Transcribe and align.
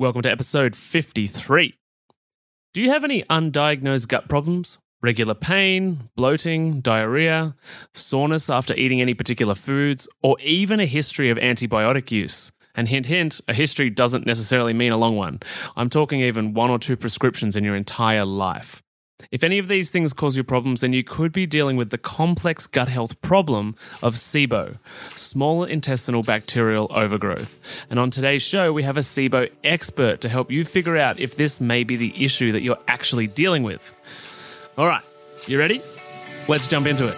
Welcome 0.00 0.22
to 0.22 0.30
episode 0.30 0.76
53. 0.76 1.74
Do 2.72 2.80
you 2.80 2.90
have 2.90 3.02
any 3.02 3.24
undiagnosed 3.24 4.06
gut 4.06 4.28
problems? 4.28 4.78
Regular 5.02 5.34
pain, 5.34 6.08
bloating, 6.14 6.80
diarrhea, 6.80 7.56
soreness 7.92 8.48
after 8.48 8.74
eating 8.74 9.00
any 9.00 9.14
particular 9.14 9.56
foods, 9.56 10.06
or 10.22 10.38
even 10.38 10.78
a 10.78 10.86
history 10.86 11.30
of 11.30 11.38
antibiotic 11.38 12.12
use? 12.12 12.52
And 12.76 12.88
hint, 12.88 13.06
hint, 13.06 13.40
a 13.48 13.54
history 13.54 13.90
doesn't 13.90 14.24
necessarily 14.24 14.72
mean 14.72 14.92
a 14.92 14.96
long 14.96 15.16
one. 15.16 15.40
I'm 15.76 15.90
talking 15.90 16.20
even 16.20 16.54
one 16.54 16.70
or 16.70 16.78
two 16.78 16.96
prescriptions 16.96 17.56
in 17.56 17.64
your 17.64 17.74
entire 17.74 18.24
life. 18.24 18.84
If 19.30 19.42
any 19.42 19.58
of 19.58 19.68
these 19.68 19.90
things 19.90 20.12
cause 20.12 20.36
you 20.36 20.44
problems, 20.44 20.80
then 20.80 20.92
you 20.92 21.04
could 21.04 21.32
be 21.32 21.44
dealing 21.44 21.76
with 21.76 21.90
the 21.90 21.98
complex 21.98 22.66
gut 22.66 22.88
health 22.88 23.20
problem 23.20 23.74
of 24.02 24.14
SIBO, 24.14 24.78
small 25.10 25.64
intestinal 25.64 26.22
bacterial 26.22 26.86
overgrowth. 26.90 27.58
And 27.90 27.98
on 27.98 28.10
today's 28.10 28.42
show, 28.42 28.72
we 28.72 28.84
have 28.84 28.96
a 28.96 29.00
SIBO 29.00 29.50
expert 29.64 30.20
to 30.22 30.28
help 30.28 30.50
you 30.50 30.64
figure 30.64 30.96
out 30.96 31.18
if 31.18 31.36
this 31.36 31.60
may 31.60 31.84
be 31.84 31.96
the 31.96 32.24
issue 32.24 32.52
that 32.52 32.62
you're 32.62 32.78
actually 32.86 33.26
dealing 33.26 33.64
with. 33.64 33.94
All 34.78 34.86
right, 34.86 35.04
you 35.46 35.58
ready? 35.58 35.82
Let's 36.48 36.68
jump 36.68 36.86
into 36.86 37.06
it. 37.08 37.16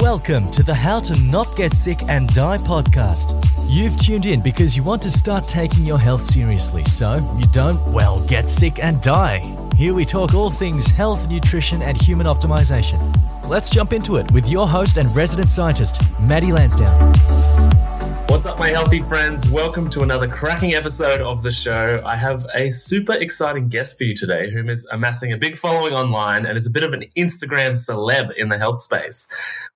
Welcome 0.00 0.50
to 0.50 0.64
the 0.64 0.74
How 0.74 0.98
to 1.00 1.18
Not 1.20 1.56
Get 1.56 1.72
Sick 1.72 2.02
and 2.08 2.28
Die 2.34 2.58
podcast. 2.58 3.40
You've 3.70 3.96
tuned 3.96 4.26
in 4.26 4.42
because 4.42 4.76
you 4.76 4.82
want 4.82 5.00
to 5.02 5.10
start 5.10 5.46
taking 5.46 5.86
your 5.86 5.98
health 5.98 6.22
seriously 6.22 6.84
so 6.84 7.14
you 7.38 7.46
don't, 7.46 7.80
well, 7.92 8.20
get 8.26 8.48
sick 8.48 8.82
and 8.82 9.00
die. 9.00 9.63
Here 9.76 9.92
we 9.92 10.04
talk 10.04 10.34
all 10.34 10.52
things 10.52 10.86
health, 10.86 11.28
nutrition, 11.28 11.82
and 11.82 12.00
human 12.00 12.28
optimization. 12.28 13.12
Let's 13.48 13.68
jump 13.68 13.92
into 13.92 14.14
it 14.16 14.30
with 14.30 14.48
your 14.48 14.68
host 14.68 14.98
and 14.98 15.14
resident 15.16 15.48
scientist, 15.48 16.00
Maddie 16.20 16.52
Lansdowne. 16.52 17.12
What's 18.28 18.46
up, 18.46 18.56
my 18.60 18.68
healthy 18.68 19.02
friends? 19.02 19.50
Welcome 19.50 19.90
to 19.90 20.02
another 20.02 20.28
cracking 20.28 20.74
episode 20.74 21.20
of 21.20 21.42
the 21.42 21.50
show. 21.50 22.00
I 22.06 22.14
have 22.14 22.46
a 22.54 22.70
super 22.70 23.14
exciting 23.14 23.66
guest 23.66 23.98
for 23.98 24.04
you 24.04 24.14
today 24.14 24.48
whom 24.48 24.68
is 24.68 24.86
amassing 24.92 25.32
a 25.32 25.36
big 25.36 25.56
following 25.56 25.92
online 25.92 26.46
and 26.46 26.56
is 26.56 26.68
a 26.68 26.70
bit 26.70 26.84
of 26.84 26.92
an 26.92 27.06
Instagram 27.16 27.72
celeb 27.72 28.32
in 28.36 28.50
the 28.50 28.58
health 28.58 28.80
space. 28.80 29.26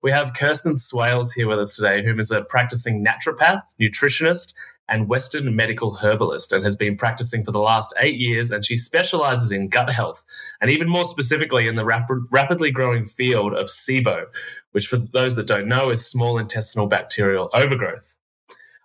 We 0.00 0.12
have 0.12 0.32
Kirsten 0.32 0.76
Swales 0.76 1.32
here 1.32 1.48
with 1.48 1.58
us 1.58 1.74
today, 1.74 2.04
whom 2.04 2.20
is 2.20 2.30
a 2.30 2.42
practicing 2.42 3.04
naturopath, 3.04 3.62
nutritionist, 3.80 4.54
and 4.88 5.08
Western 5.08 5.54
medical 5.54 5.96
herbalist 5.96 6.52
and 6.52 6.64
has 6.64 6.76
been 6.76 6.96
practicing 6.96 7.44
for 7.44 7.52
the 7.52 7.58
last 7.58 7.92
eight 8.00 8.18
years. 8.18 8.50
And 8.50 8.64
she 8.64 8.76
specializes 8.76 9.52
in 9.52 9.68
gut 9.68 9.90
health 9.90 10.24
and 10.60 10.70
even 10.70 10.88
more 10.88 11.04
specifically 11.04 11.68
in 11.68 11.76
the 11.76 11.84
rapid, 11.84 12.24
rapidly 12.30 12.70
growing 12.70 13.06
field 13.06 13.54
of 13.54 13.66
SIBO, 13.66 14.24
which 14.72 14.86
for 14.86 14.96
those 14.96 15.36
that 15.36 15.46
don't 15.46 15.68
know 15.68 15.90
is 15.90 16.06
small 16.06 16.38
intestinal 16.38 16.86
bacterial 16.86 17.50
overgrowth. 17.52 18.16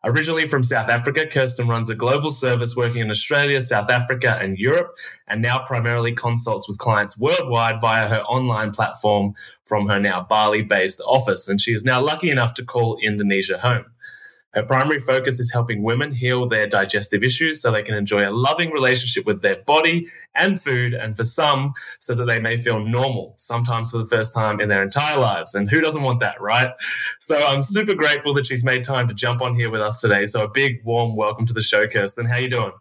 Originally 0.06 0.46
from 0.46 0.64
South 0.64 0.90
Africa, 0.90 1.26
Kirsten 1.26 1.70
runs 1.70 1.90
a 1.90 1.96
global 1.96 2.30
service 2.30 2.76
working 2.76 3.02
in 3.02 3.10
Australia, 3.10 3.62
South 3.62 3.90
Africa, 3.90 4.38
and 4.42 4.58
Europe, 4.58 4.98
and 5.30 5.42
now 5.42 5.60
primarily 5.60 6.12
consults 6.12 6.68
with 6.68 6.78
clients 6.78 7.18
worldwide 7.18 7.80
via 7.80 8.10
her 8.10 8.22
online 8.24 8.72
platform 8.72 9.34
from 9.64 9.88
her 9.88 10.02
now 10.02 10.26
Bali 10.30 10.62
based 10.62 11.00
office. 11.08 11.48
And 11.48 11.62
she 11.62 11.72
is 11.72 11.86
now 11.86 12.02
lucky 12.02 12.30
enough 12.30 12.54
to 12.56 12.66
call 12.66 12.98
Indonesia 13.02 13.58
home. 13.58 13.86
Her 14.54 14.64
primary 14.64 15.00
focus 15.00 15.40
is 15.40 15.52
helping 15.52 15.82
women 15.82 16.12
heal 16.12 16.48
their 16.48 16.68
digestive 16.68 17.24
issues 17.24 17.60
so 17.60 17.72
they 17.72 17.82
can 17.82 17.96
enjoy 17.96 18.28
a 18.28 18.32
loving 18.32 18.72
relationship 18.72 19.26
with 19.26 19.42
their 19.42 19.58
body 19.64 20.08
and 20.36 20.62
food, 20.62 20.94
and 20.94 21.18
for 21.18 21.24
some, 21.24 21.74
so 22.00 22.14
that 22.14 22.26
they 22.26 22.40
may 22.40 22.58
feel 22.58 22.80
normal, 22.80 23.34
sometimes 23.38 23.90
for 23.90 23.98
the 23.98 24.06
first 24.06 24.34
time 24.34 24.60
in 24.60 24.70
their 24.70 24.84
entire 24.84 25.18
lives. 25.18 25.56
And 25.56 25.70
who 25.70 25.82
doesn't 25.82 26.04
want 26.04 26.20
that, 26.20 26.40
right? 26.40 26.70
So 27.20 27.36
I'm 27.36 27.64
super 27.64 27.96
grateful 27.96 28.34
that 28.36 28.46
she's 28.46 28.64
made 28.64 28.84
time 28.84 29.08
to 29.08 29.14
jump 29.14 29.42
on 29.42 29.56
here 29.56 29.72
with 29.72 29.82
us 29.82 30.00
today. 30.00 30.26
So 30.28 30.44
a 30.44 30.50
big, 30.50 30.84
warm 30.84 31.16
welcome 31.16 31.48
to 31.48 31.54
the 31.54 31.62
show, 31.62 31.88
Kirsten. 31.88 32.26
How 32.26 32.36
are 32.36 32.42
you 32.42 32.50
doing? 32.50 32.72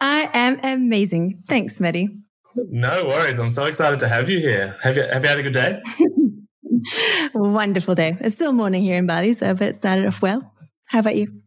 I 0.00 0.28
am 0.34 0.58
amazing. 0.62 1.42
Thanks, 1.48 1.78
Maddie. 1.78 2.08
No 2.56 3.04
worries. 3.06 3.38
I'm 3.38 3.50
so 3.50 3.66
excited 3.66 4.00
to 4.00 4.08
have 4.08 4.28
you 4.28 4.40
here. 4.40 4.76
Have 4.82 4.96
you, 4.96 5.02
have 5.02 5.22
you 5.22 5.28
had 5.28 5.38
a 5.38 5.42
good 5.42 5.52
day? 5.52 5.82
Wonderful 7.34 7.94
day. 7.94 8.16
It's 8.20 8.34
still 8.34 8.52
morning 8.52 8.82
here 8.82 8.98
in 8.98 9.06
Bali, 9.06 9.34
so 9.34 9.54
but 9.54 9.68
it 9.68 9.76
started 9.76 10.06
off 10.06 10.20
well. 10.20 10.42
How 10.86 11.00
about 11.00 11.16
you? 11.16 11.42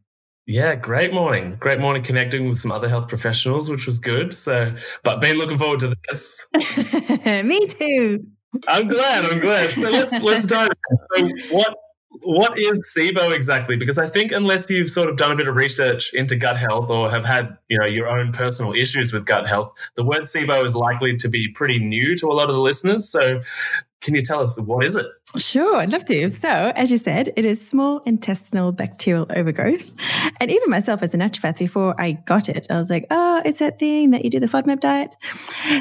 Yeah, 0.46 0.76
great 0.76 1.14
morning. 1.14 1.58
Great 1.60 1.80
morning 1.80 2.02
connecting 2.02 2.50
with 2.50 2.58
some 2.58 2.72
other 2.72 2.90
health 2.90 3.08
professionals, 3.08 3.70
which 3.70 3.86
was 3.86 4.00
good. 4.00 4.34
So, 4.34 4.74
but 5.04 5.22
been 5.22 5.38
looking 5.38 5.60
forward 5.60 5.80
to 5.82 5.96
this. 6.08 6.48
Me 7.46 7.68
too. 7.68 8.26
I'm 8.68 8.88
glad. 8.88 9.26
I'm 9.26 9.40
glad. 9.40 9.72
So 9.72 9.90
let's 9.90 10.14
let's 10.24 10.46
dive. 10.48 10.70
In. 11.18 11.38
So 11.38 11.56
what 11.56 11.76
what 12.22 12.58
is 12.58 12.92
SIBO 12.98 13.32
exactly? 13.32 13.76
Because 13.76 13.98
I 13.98 14.08
think 14.08 14.32
unless 14.32 14.70
you've 14.70 14.90
sort 14.90 15.10
of 15.10 15.18
done 15.18 15.32
a 15.32 15.36
bit 15.36 15.48
of 15.48 15.56
research 15.56 16.14
into 16.14 16.36
gut 16.36 16.58
health 16.58 16.90
or 16.90 17.10
have 17.12 17.26
had 17.26 17.58
you 17.70 17.78
know 17.78 17.86
your 17.86 18.08
own 18.08 18.32
personal 18.32 18.74
issues 18.74 19.14
with 19.14 19.26
gut 19.26 19.48
health, 19.48 19.72
the 19.96 20.04
word 20.04 20.22
SIBO 20.22 20.64
is 20.66 20.76
likely 20.76 21.16
to 21.18 21.30
be 21.30 21.48
pretty 21.50 21.80
new 21.80 22.18
to 22.18 22.28
a 22.28 22.34
lot 22.34 22.50
of 22.50 22.56
the 22.56 22.62
listeners. 22.62 23.08
So 23.08 23.42
can 24.02 24.16
you 24.16 24.22
tell 24.22 24.40
us 24.40 24.60
what 24.60 24.86
is 24.86 24.96
it? 24.96 25.06
Sure, 25.38 25.76
I'd 25.76 25.92
love 25.92 26.06
to. 26.06 26.32
So, 26.32 26.50
as 26.50 26.90
you 26.90 26.98
said, 26.98 27.34
it 27.36 27.46
is 27.46 27.66
small 27.66 28.00
intestinal 28.00 28.72
bacterial 28.72 29.28
overgrowth. 29.36 29.94
And 30.40 30.50
even 30.50 30.70
myself 30.70 31.04
as 31.04 31.14
a 31.14 31.18
naturopath, 31.18 31.60
before 31.60 32.00
I 32.00 32.14
got 32.14 32.50
it, 32.50 32.68
I 32.70 32.80
was 32.80 32.90
like, 32.90 33.06
oh, 33.12 33.42
it's 33.46 33.60
that 33.60 33.78
thing 33.78 34.12
that 34.12 34.24
you 34.24 34.30
do 34.30 34.40
the 34.40 34.48
FODMAP 34.48 34.80
diet. 34.80 35.16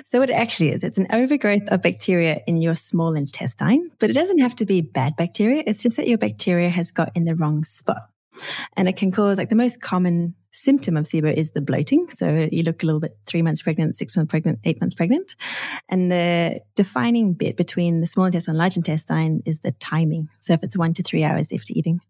So 0.05 0.19
what 0.19 0.31
it 0.31 0.35
actually 0.35 0.71
is, 0.71 0.83
it's 0.83 0.99
an 0.99 1.07
overgrowth 1.13 1.69
of 1.69 1.83
bacteria 1.83 2.41
in 2.47 2.61
your 2.61 2.75
small 2.75 3.15
intestine, 3.15 3.91
but 3.99 4.11
it 4.11 4.15
doesn't 4.15 4.41
have 4.41 4.57
to 4.57 4.67
be 4.67 4.81
bad 4.81 5.17
bacteria. 5.17 5.63
It's 5.67 5.83
just 5.83 5.97
that 5.97 6.09
your 6.09 6.19
bacteria 6.19 6.69
has 6.69 6.91
got 6.91 7.11
in 7.15 7.25
the 7.25 7.37
wrong 7.37 7.65
spot. 7.65 8.09
And 8.77 8.89
it 8.89 8.97
can 8.97 9.13
cause 9.13 9.39
like 9.39 9.49
the 9.49 9.57
most 9.57 9.81
common 9.81 10.35
symptom 10.53 10.97
of 10.97 11.05
SIBO 11.05 11.33
is 11.33 11.51
the 11.51 11.61
bloating. 11.61 12.09
So 12.11 12.49
you 12.51 12.63
look 12.63 12.83
a 12.83 12.87
little 12.87 13.01
bit 13.01 13.17
three 13.27 13.43
months 13.43 13.63
pregnant, 13.63 13.97
six 13.97 14.17
months 14.17 14.31
pregnant, 14.31 14.61
eight 14.65 14.81
months 14.81 14.95
pregnant. 14.95 15.37
And 15.89 16.11
the 16.11 16.61
defining 16.75 17.35
bit 17.35 17.57
between 17.57 18.01
the 18.01 18.07
small 18.07 18.27
intestine 18.27 18.53
and 18.53 18.59
large 18.59 18.77
intestine 18.77 19.43
is 19.47 19.61
the 19.61 19.73
timing. 19.73 20.29
So 20.41 20.53
if 20.55 20.63
it's 20.63 20.77
one 20.77 20.95
to 20.95 21.03
three 21.03 21.25
hours 21.25 21.53
after 21.53 21.73
eating. 21.75 22.01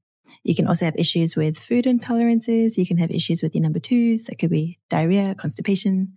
You 0.44 0.54
can 0.54 0.66
also 0.66 0.84
have 0.84 0.97
issues 0.97 1.37
with 1.37 1.59
food 1.59 1.87
intolerances. 1.87 2.76
You 2.76 2.87
can 2.87 2.99
have 2.99 3.10
issues 3.10 3.43
with 3.43 3.54
your 3.54 3.62
number 3.62 3.78
twos. 3.78 4.25
That 4.25 4.38
could 4.38 4.50
be 4.50 4.78
diarrhea, 4.91 5.34
constipation. 5.34 6.16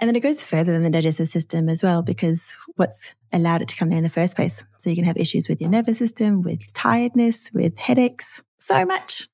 And 0.00 0.08
then 0.08 0.16
it 0.16 0.20
goes 0.20 0.42
further 0.42 0.72
than 0.72 0.82
the 0.82 0.90
digestive 0.90 1.28
system 1.28 1.68
as 1.68 1.80
well, 1.80 2.02
because 2.02 2.44
what's 2.74 2.98
allowed 3.32 3.62
it 3.62 3.68
to 3.68 3.76
come 3.76 3.90
there 3.90 3.98
in 3.98 4.02
the 4.02 4.10
first 4.10 4.34
place. 4.34 4.64
So 4.78 4.90
you 4.90 4.96
can 4.96 5.04
have 5.04 5.16
issues 5.16 5.48
with 5.48 5.60
your 5.60 5.70
nervous 5.70 5.98
system, 5.98 6.42
with 6.42 6.72
tiredness, 6.72 7.50
with 7.52 7.78
headaches, 7.78 8.42
so 8.56 8.84
much. 8.84 9.28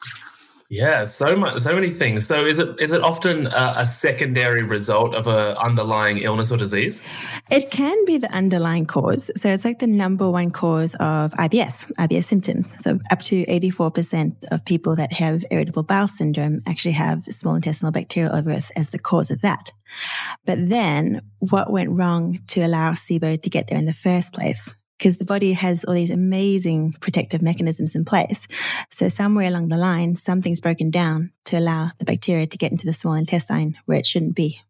Yeah, 0.75 1.05
so 1.05 1.37
much, 1.37 1.61
so 1.61 1.73
many 1.73 1.89
things. 1.89 2.27
So, 2.27 2.45
is 2.45 2.59
it 2.59 2.81
is 2.81 2.91
it 2.91 3.01
often 3.01 3.47
a, 3.47 3.75
a 3.77 3.87
secondary 3.87 4.65
result 4.65 5.15
of 5.15 5.29
a 5.29 5.57
underlying 5.61 6.19
illness 6.19 6.51
or 6.51 6.57
disease? 6.57 7.01
It 7.49 7.71
can 7.71 7.97
be 8.07 8.19
the 8.19 8.29
underlying 8.33 8.84
cause. 8.84 9.31
So, 9.37 9.51
it's 9.51 9.65
like 9.65 9.79
the 9.79 9.87
number 9.87 10.29
one 10.29 10.51
cause 10.51 10.97
of 10.97 11.31
IBS, 11.34 11.93
IBS 11.93 12.25
symptoms. 12.25 12.67
So, 12.83 12.99
up 13.13 13.21
to 13.21 13.45
eighty 13.45 13.71
four 13.71 13.93
percent 13.93 14.34
of 14.51 14.65
people 14.65 14.97
that 14.97 15.13
have 15.13 15.45
irritable 15.53 15.84
bowel 15.84 16.09
syndrome 16.09 16.61
actually 16.67 16.95
have 16.99 17.23
small 17.23 17.55
intestinal 17.55 17.93
bacterial 17.93 18.34
overgrowth 18.34 18.73
as 18.75 18.89
the 18.89 18.99
cause 18.99 19.31
of 19.31 19.43
that. 19.43 19.71
But 20.45 20.69
then, 20.69 21.21
what 21.39 21.71
went 21.71 21.97
wrong 21.97 22.41
to 22.49 22.63
allow 22.63 22.95
SIBO 22.95 23.41
to 23.41 23.49
get 23.49 23.69
there 23.69 23.79
in 23.79 23.87
the 23.87 23.93
first 23.93 24.33
place? 24.33 24.75
Because 25.04 25.19
the 25.19 25.25
body 25.26 25.53
has 25.53 25.84
all 25.84 25.92
these 25.92 26.09
amazing 26.09 26.94
protective 26.98 27.42
mechanisms 27.42 27.94
in 27.94 28.06
place. 28.06 28.48
So 28.88 29.10
somewhere 29.10 29.48
along 29.48 29.69
the 29.69 29.76
line, 29.76 30.16
something's 30.16 30.60
broken 30.60 30.91
down 30.91 31.31
to 31.44 31.59
allow 31.59 31.91
the 31.98 32.06
bacteria 32.06 32.47
to 32.47 32.56
get 32.56 32.72
into 32.72 32.87
the 32.87 32.94
small 32.94 33.12
intestine 33.12 33.76
where 33.84 33.98
it 33.98 34.06
shouldn't 34.06 34.34
be. 34.34 34.62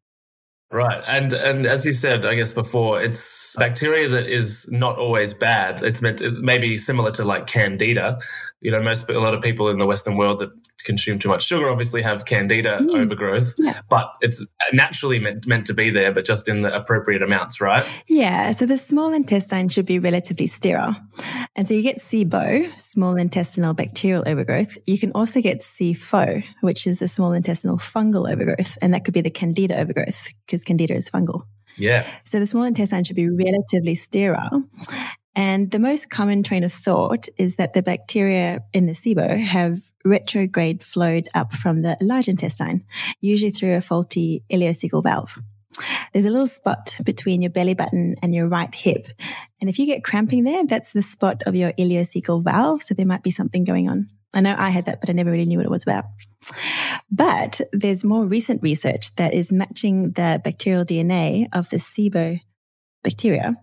Right. 0.73 1.01
And 1.07 1.33
and 1.33 1.67
as 1.67 1.87
you 1.87 1.93
said, 1.93 2.27
I 2.27 2.35
guess 2.35 2.53
before, 2.53 3.01
it's 3.01 3.55
bacteria 3.55 4.09
that 4.09 4.27
is 4.27 4.69
not 4.73 4.99
always 4.99 5.33
bad. 5.33 5.85
It's 5.85 6.03
meant 6.03 6.21
maybe 6.43 6.77
similar 6.79 7.13
to 7.13 7.25
like 7.25 7.47
candida. 7.47 8.19
You 8.61 8.73
know, 8.73 8.83
most 8.83 9.09
a 9.09 9.21
lot 9.21 9.35
of 9.35 9.41
people 9.41 9.69
in 9.69 9.79
the 9.79 9.87
Western 9.87 10.17
world 10.17 10.41
that 10.41 10.51
consume 10.85 11.19
too 11.19 11.29
much 11.29 11.45
sugar 11.45 11.69
obviously 11.69 12.03
have 12.03 12.25
candida 12.25 12.79
mm. 12.79 12.95
overgrowth, 12.95 13.55
yeah. 13.59 13.81
but 13.89 14.13
it's 14.21 14.45
naturally 14.73 15.19
meant, 15.19 15.47
meant 15.47 15.67
to 15.67 15.75
be 15.75 15.91
there, 15.91 16.13
but 16.13 16.25
just 16.25 16.49
in 16.49 16.63
the 16.63 16.75
appropriate 16.75 17.23
amounts, 17.23 17.61
right? 17.61 17.85
Yeah. 18.09 18.53
So 18.53 18.67
the 18.67 18.79
small 18.79 19.13
intestine 19.13 19.69
should 19.69 19.87
be 19.87 19.99
relatively 19.99 20.47
sterile. 20.47 20.95
And 21.57 21.67
so 21.67 21.75
you 21.75 21.83
get 21.83 21.99
SIBO, 21.99 22.79
small 22.81 23.17
intestinal 23.17 23.75
bacterial 23.75 24.23
overgrowth. 24.27 24.77
You 24.87 24.99
can 24.99 25.13
also 25.13 25.41
get 25.41 25.63
SIFO, 25.63 26.45
which 26.61 26.87
is 26.87 26.99
the 26.99 27.09
small 27.09 27.33
intestinal 27.33 27.79
fungal 27.79 28.31
overgrowth. 28.31 28.77
And 28.83 28.93
that 28.95 29.05
could 29.05 29.15
be 29.15 29.21
the 29.21 29.31
candida 29.31 29.79
overgrowth 29.79 30.29
because 30.47 30.63
candida 30.63 30.95
is 30.95 31.11
fungal. 31.11 31.43
Yeah. 31.77 32.07
So 32.25 32.39
the 32.39 32.47
small 32.47 32.65
intestine 32.65 33.05
should 33.05 33.17
be 33.17 33.29
relatively 33.29 33.95
sterile. 33.95 34.63
And 35.37 35.71
the 35.71 35.79
most 35.81 36.11
common 36.11 36.43
train 36.43 36.63
of 36.63 36.73
thought 36.73 37.29
is 37.37 37.57
that 37.57 37.75
the 37.75 37.83
bacteria 37.83 38.63
in 38.73 38.87
the 38.87 38.93
SIBO 38.93 39.43
have 39.43 39.81
retrograde 40.05 40.83
flowed 40.83 41.29
up 41.35 41.53
from 41.53 41.83
the 41.83 41.97
large 42.01 42.29
intestine, 42.29 42.85
usually 43.21 43.51
through 43.51 43.75
a 43.75 43.81
faulty 43.81 44.45
ileocecal 44.51 45.03
valve. 45.03 45.39
There's 46.13 46.25
a 46.25 46.31
little 46.31 46.47
spot 46.47 46.95
between 47.05 47.43
your 47.43 47.51
belly 47.51 47.75
button 47.75 48.15
and 48.23 48.33
your 48.33 48.47
right 48.47 48.73
hip. 48.73 49.09
And 49.61 49.69
if 49.69 49.79
you 49.79 49.87
get 49.87 50.05
cramping 50.05 50.45
there, 50.45 50.65
that's 50.67 50.93
the 50.93 51.03
spot 51.03 51.43
of 51.47 51.57
your 51.57 51.73
ileocecal 51.73 52.45
valve. 52.45 52.83
So 52.83 52.95
there 52.95 53.07
might 53.07 53.25
be 53.25 53.33
something 53.33 53.65
going 53.65 53.89
on. 53.89 54.09
I 54.35 54.41
know 54.41 54.55
I 54.57 54.71
had 54.71 54.87
that, 54.87 55.01
but 55.01 55.11
I 55.11 55.15
never 55.15 55.31
really 55.31 55.47
knew 55.47 55.59
what 55.59 55.67
it 55.67 55.71
was 55.71 55.83
about. 55.83 56.05
But 57.11 57.61
there's 57.73 58.05
more 58.05 58.25
recent 58.25 58.63
research 58.63 59.15
that 59.17 59.35
is 59.35 59.51
matching 59.51 60.13
the 60.13 60.41
bacterial 60.45 60.85
DNA 60.85 61.47
of 61.53 61.71
the 61.71 61.79
SIBO 61.79 62.41
bacteria, 63.05 63.55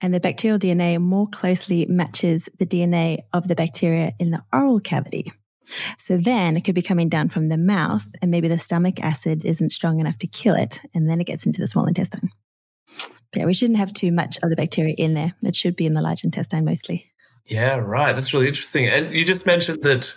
and 0.00 0.14
the 0.14 0.20
bacterial 0.20 0.58
DNA 0.58 1.00
more 1.00 1.26
closely 1.26 1.86
matches 1.88 2.48
the 2.58 2.66
DNA 2.66 3.18
of 3.32 3.48
the 3.48 3.56
bacteria 3.56 4.12
in 4.20 4.30
the 4.30 4.44
oral 4.52 4.78
cavity. 4.78 5.32
So 5.98 6.16
then 6.16 6.56
it 6.56 6.62
could 6.64 6.74
be 6.74 6.82
coming 6.82 7.08
down 7.08 7.28
from 7.28 7.48
the 7.48 7.58
mouth, 7.58 8.06
and 8.22 8.30
maybe 8.30 8.48
the 8.48 8.58
stomach 8.58 9.00
acid 9.00 9.44
isn't 9.44 9.70
strong 9.70 9.98
enough 9.98 10.18
to 10.18 10.26
kill 10.26 10.54
it, 10.54 10.80
and 10.94 11.08
then 11.08 11.20
it 11.20 11.26
gets 11.26 11.46
into 11.46 11.60
the 11.60 11.68
small 11.68 11.86
intestine. 11.86 12.30
But 13.32 13.40
yeah, 13.40 13.46
we 13.46 13.54
shouldn't 13.54 13.78
have 13.78 13.92
too 13.92 14.12
much 14.12 14.38
of 14.42 14.50
the 14.50 14.56
bacteria 14.56 14.94
in 14.98 15.14
there. 15.14 15.34
It 15.42 15.54
should 15.54 15.76
be 15.76 15.86
in 15.86 15.94
the 15.94 16.02
large 16.02 16.24
intestine 16.24 16.64
mostly. 16.64 17.10
Yeah, 17.50 17.78
right. 17.78 18.12
That's 18.12 18.32
really 18.32 18.46
interesting. 18.46 18.86
And 18.86 19.12
you 19.12 19.24
just 19.24 19.44
mentioned 19.44 19.82
that 19.82 20.14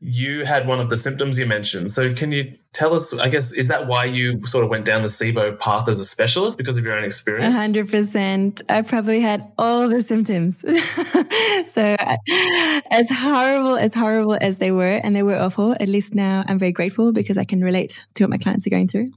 you 0.00 0.44
had 0.44 0.66
one 0.66 0.78
of 0.78 0.90
the 0.90 0.98
symptoms 0.98 1.38
you 1.38 1.46
mentioned. 1.46 1.90
So 1.90 2.12
can 2.12 2.32
you 2.32 2.54
tell 2.74 2.94
us, 2.94 3.14
I 3.14 3.30
guess, 3.30 3.50
is 3.52 3.68
that 3.68 3.86
why 3.86 4.04
you 4.04 4.44
sort 4.44 4.62
of 4.62 4.68
went 4.68 4.84
down 4.84 5.00
the 5.00 5.08
SIBO 5.08 5.58
path 5.58 5.88
as 5.88 5.98
a 6.00 6.04
specialist 6.04 6.58
because 6.58 6.76
of 6.76 6.84
your 6.84 6.92
own 6.92 7.02
experience? 7.02 7.56
100%. 7.56 8.60
I 8.68 8.82
probably 8.82 9.22
had 9.22 9.50
all 9.56 9.88
the 9.88 10.02
symptoms. 10.02 10.60
so 11.72 11.96
uh, 11.98 12.80
as 12.90 13.08
horrible, 13.10 13.76
as 13.78 13.94
horrible 13.94 14.36
as 14.38 14.58
they 14.58 14.70
were, 14.70 15.00
and 15.02 15.16
they 15.16 15.22
were 15.22 15.36
awful, 15.36 15.72
at 15.80 15.88
least 15.88 16.14
now 16.14 16.44
I'm 16.46 16.58
very 16.58 16.72
grateful 16.72 17.10
because 17.10 17.38
I 17.38 17.44
can 17.44 17.62
relate 17.62 18.04
to 18.16 18.24
what 18.24 18.30
my 18.30 18.38
clients 18.38 18.66
are 18.66 18.70
going 18.70 18.88
through. 18.88 19.12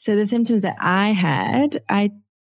So 0.00 0.16
the 0.16 0.26
symptoms 0.26 0.62
that 0.62 0.76
I 0.80 1.10
had, 1.10 1.80
I 1.88 2.10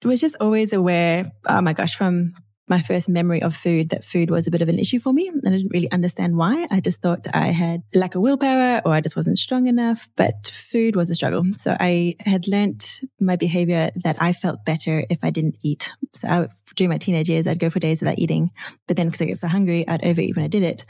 was 0.05 0.21
just 0.21 0.37
always 0.39 0.73
aware, 0.73 1.25
oh 1.49 1.61
my 1.63 1.73
gosh, 1.73 1.97
from 1.97 2.35
my 2.71 2.81
first 2.81 3.09
memory 3.09 3.43
of 3.43 3.55
food 3.55 3.91
that 3.91 4.05
food 4.05 4.31
was 4.31 4.47
a 4.47 4.51
bit 4.51 4.63
of 4.63 4.69
an 4.69 4.79
issue 4.79 5.01
for 5.01 5.13
me. 5.13 5.29
And 5.29 5.43
I 5.45 5.59
didn't 5.59 5.73
really 5.75 5.91
understand 5.91 6.37
why. 6.37 6.69
I 6.71 6.81
just 6.81 7.03
thought 7.03 7.27
I 7.35 7.49
had 7.49 7.83
lack 7.95 8.15
of 8.15 8.23
willpower 8.23 8.81
or 8.85 8.93
I 8.93 9.01
just 9.01 9.17
wasn't 9.17 9.39
strong 9.39 9.67
enough, 9.67 10.09
but 10.17 10.47
food 10.47 10.95
was 10.95 11.11
a 11.11 11.15
struggle. 11.15 11.45
So 11.57 11.77
I 11.79 12.15
had 12.21 12.47
learnt 12.47 13.01
my 13.21 13.37
behavior 13.37 13.91
that 14.05 14.17
I 14.23 14.33
felt 14.33 14.65
better 14.65 15.05
if 15.11 15.25
I 15.25 15.31
didn't 15.31 15.57
eat. 15.63 15.91
So 16.15 16.29
I, 16.29 16.49
during 16.77 16.91
my 16.91 16.99
teenage 16.99 17.29
years, 17.29 17.47
I'd 17.47 17.59
go 17.59 17.71
for 17.71 17.81
days 17.81 18.01
without 18.01 18.19
eating, 18.19 18.51
but 18.87 18.97
then 18.97 19.09
because 19.09 19.21
I 19.21 19.27
get 19.27 19.39
so 19.39 19.49
hungry, 19.49 19.87
I'd 19.87 20.05
overeat 20.05 20.37
when 20.37 20.45
I 20.45 20.49
did 20.49 20.63
it. 20.63 20.87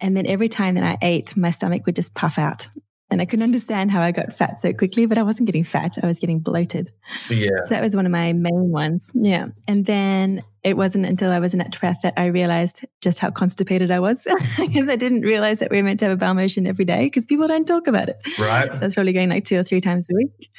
And 0.00 0.16
then 0.16 0.26
every 0.26 0.48
time 0.48 0.76
that 0.76 0.84
I 0.84 0.96
ate, 1.02 1.36
my 1.36 1.50
stomach 1.50 1.84
would 1.84 1.96
just 1.96 2.14
puff 2.14 2.38
out. 2.38 2.66
And 3.10 3.20
I 3.20 3.24
couldn't 3.24 3.42
understand 3.42 3.90
how 3.90 4.00
I 4.00 4.12
got 4.12 4.32
fat 4.32 4.60
so 4.60 4.72
quickly, 4.72 5.04
but 5.04 5.18
I 5.18 5.24
wasn't 5.24 5.46
getting 5.46 5.64
fat. 5.64 5.98
I 6.02 6.06
was 6.06 6.20
getting 6.20 6.40
bloated. 6.40 6.90
Yeah. 7.28 7.60
So 7.64 7.70
that 7.70 7.82
was 7.82 7.96
one 7.96 8.06
of 8.06 8.12
my 8.12 8.32
main 8.32 8.70
ones. 8.70 9.10
Yeah. 9.14 9.48
And 9.66 9.84
then 9.84 10.44
it 10.62 10.76
wasn't 10.76 11.06
until 11.06 11.30
I 11.30 11.38
was 11.38 11.54
a 11.54 11.56
naturopath 11.56 12.02
that 12.02 12.14
I 12.16 12.26
realized 12.26 12.84
just 13.00 13.18
how 13.18 13.30
constipated 13.30 13.90
I 13.90 14.00
was 14.00 14.26
because 14.58 14.88
I 14.88 14.96
didn't 14.96 15.22
realize 15.22 15.58
that 15.60 15.70
we 15.70 15.78
are 15.78 15.82
meant 15.82 16.00
to 16.00 16.06
have 16.06 16.14
a 16.14 16.16
bowel 16.16 16.34
motion 16.34 16.66
every 16.66 16.84
day 16.84 17.04
because 17.04 17.26
people 17.26 17.48
don't 17.48 17.66
talk 17.66 17.86
about 17.86 18.08
it. 18.08 18.16
Right. 18.38 18.68
So 18.68 18.82
I 18.82 18.84
was 18.84 18.94
probably 18.94 19.12
going 19.12 19.30
like 19.30 19.44
two 19.44 19.56
or 19.56 19.62
three 19.62 19.80
times 19.80 20.06
a 20.10 20.14
week. 20.14 20.50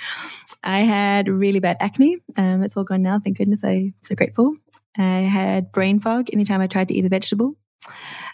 I 0.63 0.79
had 0.79 1.27
really 1.27 1.59
bad 1.59 1.77
acne. 1.79 2.17
Um, 2.37 2.63
it's 2.63 2.77
all 2.77 2.83
gone 2.83 3.03
now. 3.03 3.19
Thank 3.19 3.37
goodness. 3.37 3.63
I'm 3.63 3.93
so 4.01 4.15
grateful. 4.15 4.55
I 4.97 5.21
had 5.21 5.71
brain 5.71 5.99
fog 5.99 6.29
anytime 6.33 6.61
I 6.61 6.67
tried 6.67 6.87
to 6.89 6.93
eat 6.93 7.05
a 7.05 7.09
vegetable. 7.09 7.55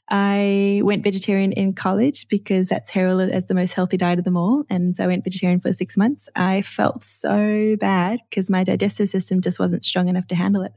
I 0.10 0.82
went 0.84 1.04
vegetarian 1.04 1.52
in 1.52 1.74
college 1.74 2.28
because 2.30 2.68
that's 2.68 2.90
heralded 2.90 3.30
as 3.30 3.46
the 3.46 3.54
most 3.54 3.74
healthy 3.74 3.98
diet 3.98 4.20
of 4.20 4.26
them 4.26 4.38
all. 4.38 4.64
And 4.70 4.96
so 4.96 5.04
I 5.04 5.08
went 5.08 5.24
vegetarian 5.24 5.60
for 5.60 5.74
six 5.74 5.98
months. 5.98 6.30
I 6.36 6.62
felt 6.62 7.04
so 7.04 7.76
bad 7.78 8.22
because 8.30 8.50
my 8.50 8.64
digestive 8.64 9.10
system 9.10 9.42
just 9.42 9.60
wasn't 9.60 9.84
strong 9.84 10.08
enough 10.08 10.28
to 10.28 10.36
handle 10.36 10.62
it. 10.64 10.74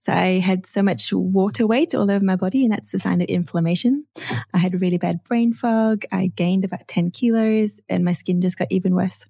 So 0.00 0.12
I 0.12 0.38
had 0.38 0.66
so 0.66 0.82
much 0.82 1.12
water 1.12 1.66
weight 1.66 1.94
all 1.94 2.10
over 2.10 2.24
my 2.24 2.36
body, 2.36 2.64
and 2.64 2.72
that's 2.72 2.94
a 2.94 2.98
sign 2.98 3.20
of 3.20 3.28
inflammation. 3.28 4.06
I 4.54 4.58
had 4.58 4.80
really 4.80 4.98
bad 4.98 5.24
brain 5.24 5.52
fog. 5.52 6.04
I 6.12 6.28
gained 6.28 6.64
about 6.64 6.86
10 6.86 7.10
kilos, 7.10 7.80
and 7.88 8.04
my 8.04 8.12
skin 8.12 8.40
just 8.40 8.58
got 8.58 8.68
even 8.70 8.94
worse. 8.94 9.26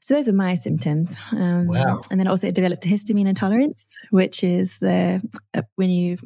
So 0.00 0.14
those 0.14 0.26
were 0.26 0.34
my 0.34 0.54
symptoms. 0.54 1.14
Um, 1.32 1.66
wow. 1.66 2.00
And 2.10 2.18
then 2.18 2.28
also 2.28 2.50
developed 2.50 2.84
a 2.84 2.88
histamine 2.88 3.26
intolerance, 3.26 3.84
which 4.10 4.42
is 4.42 4.78
the 4.78 5.22
uh, 5.52 5.62
when 5.76 5.90
you 5.90 6.18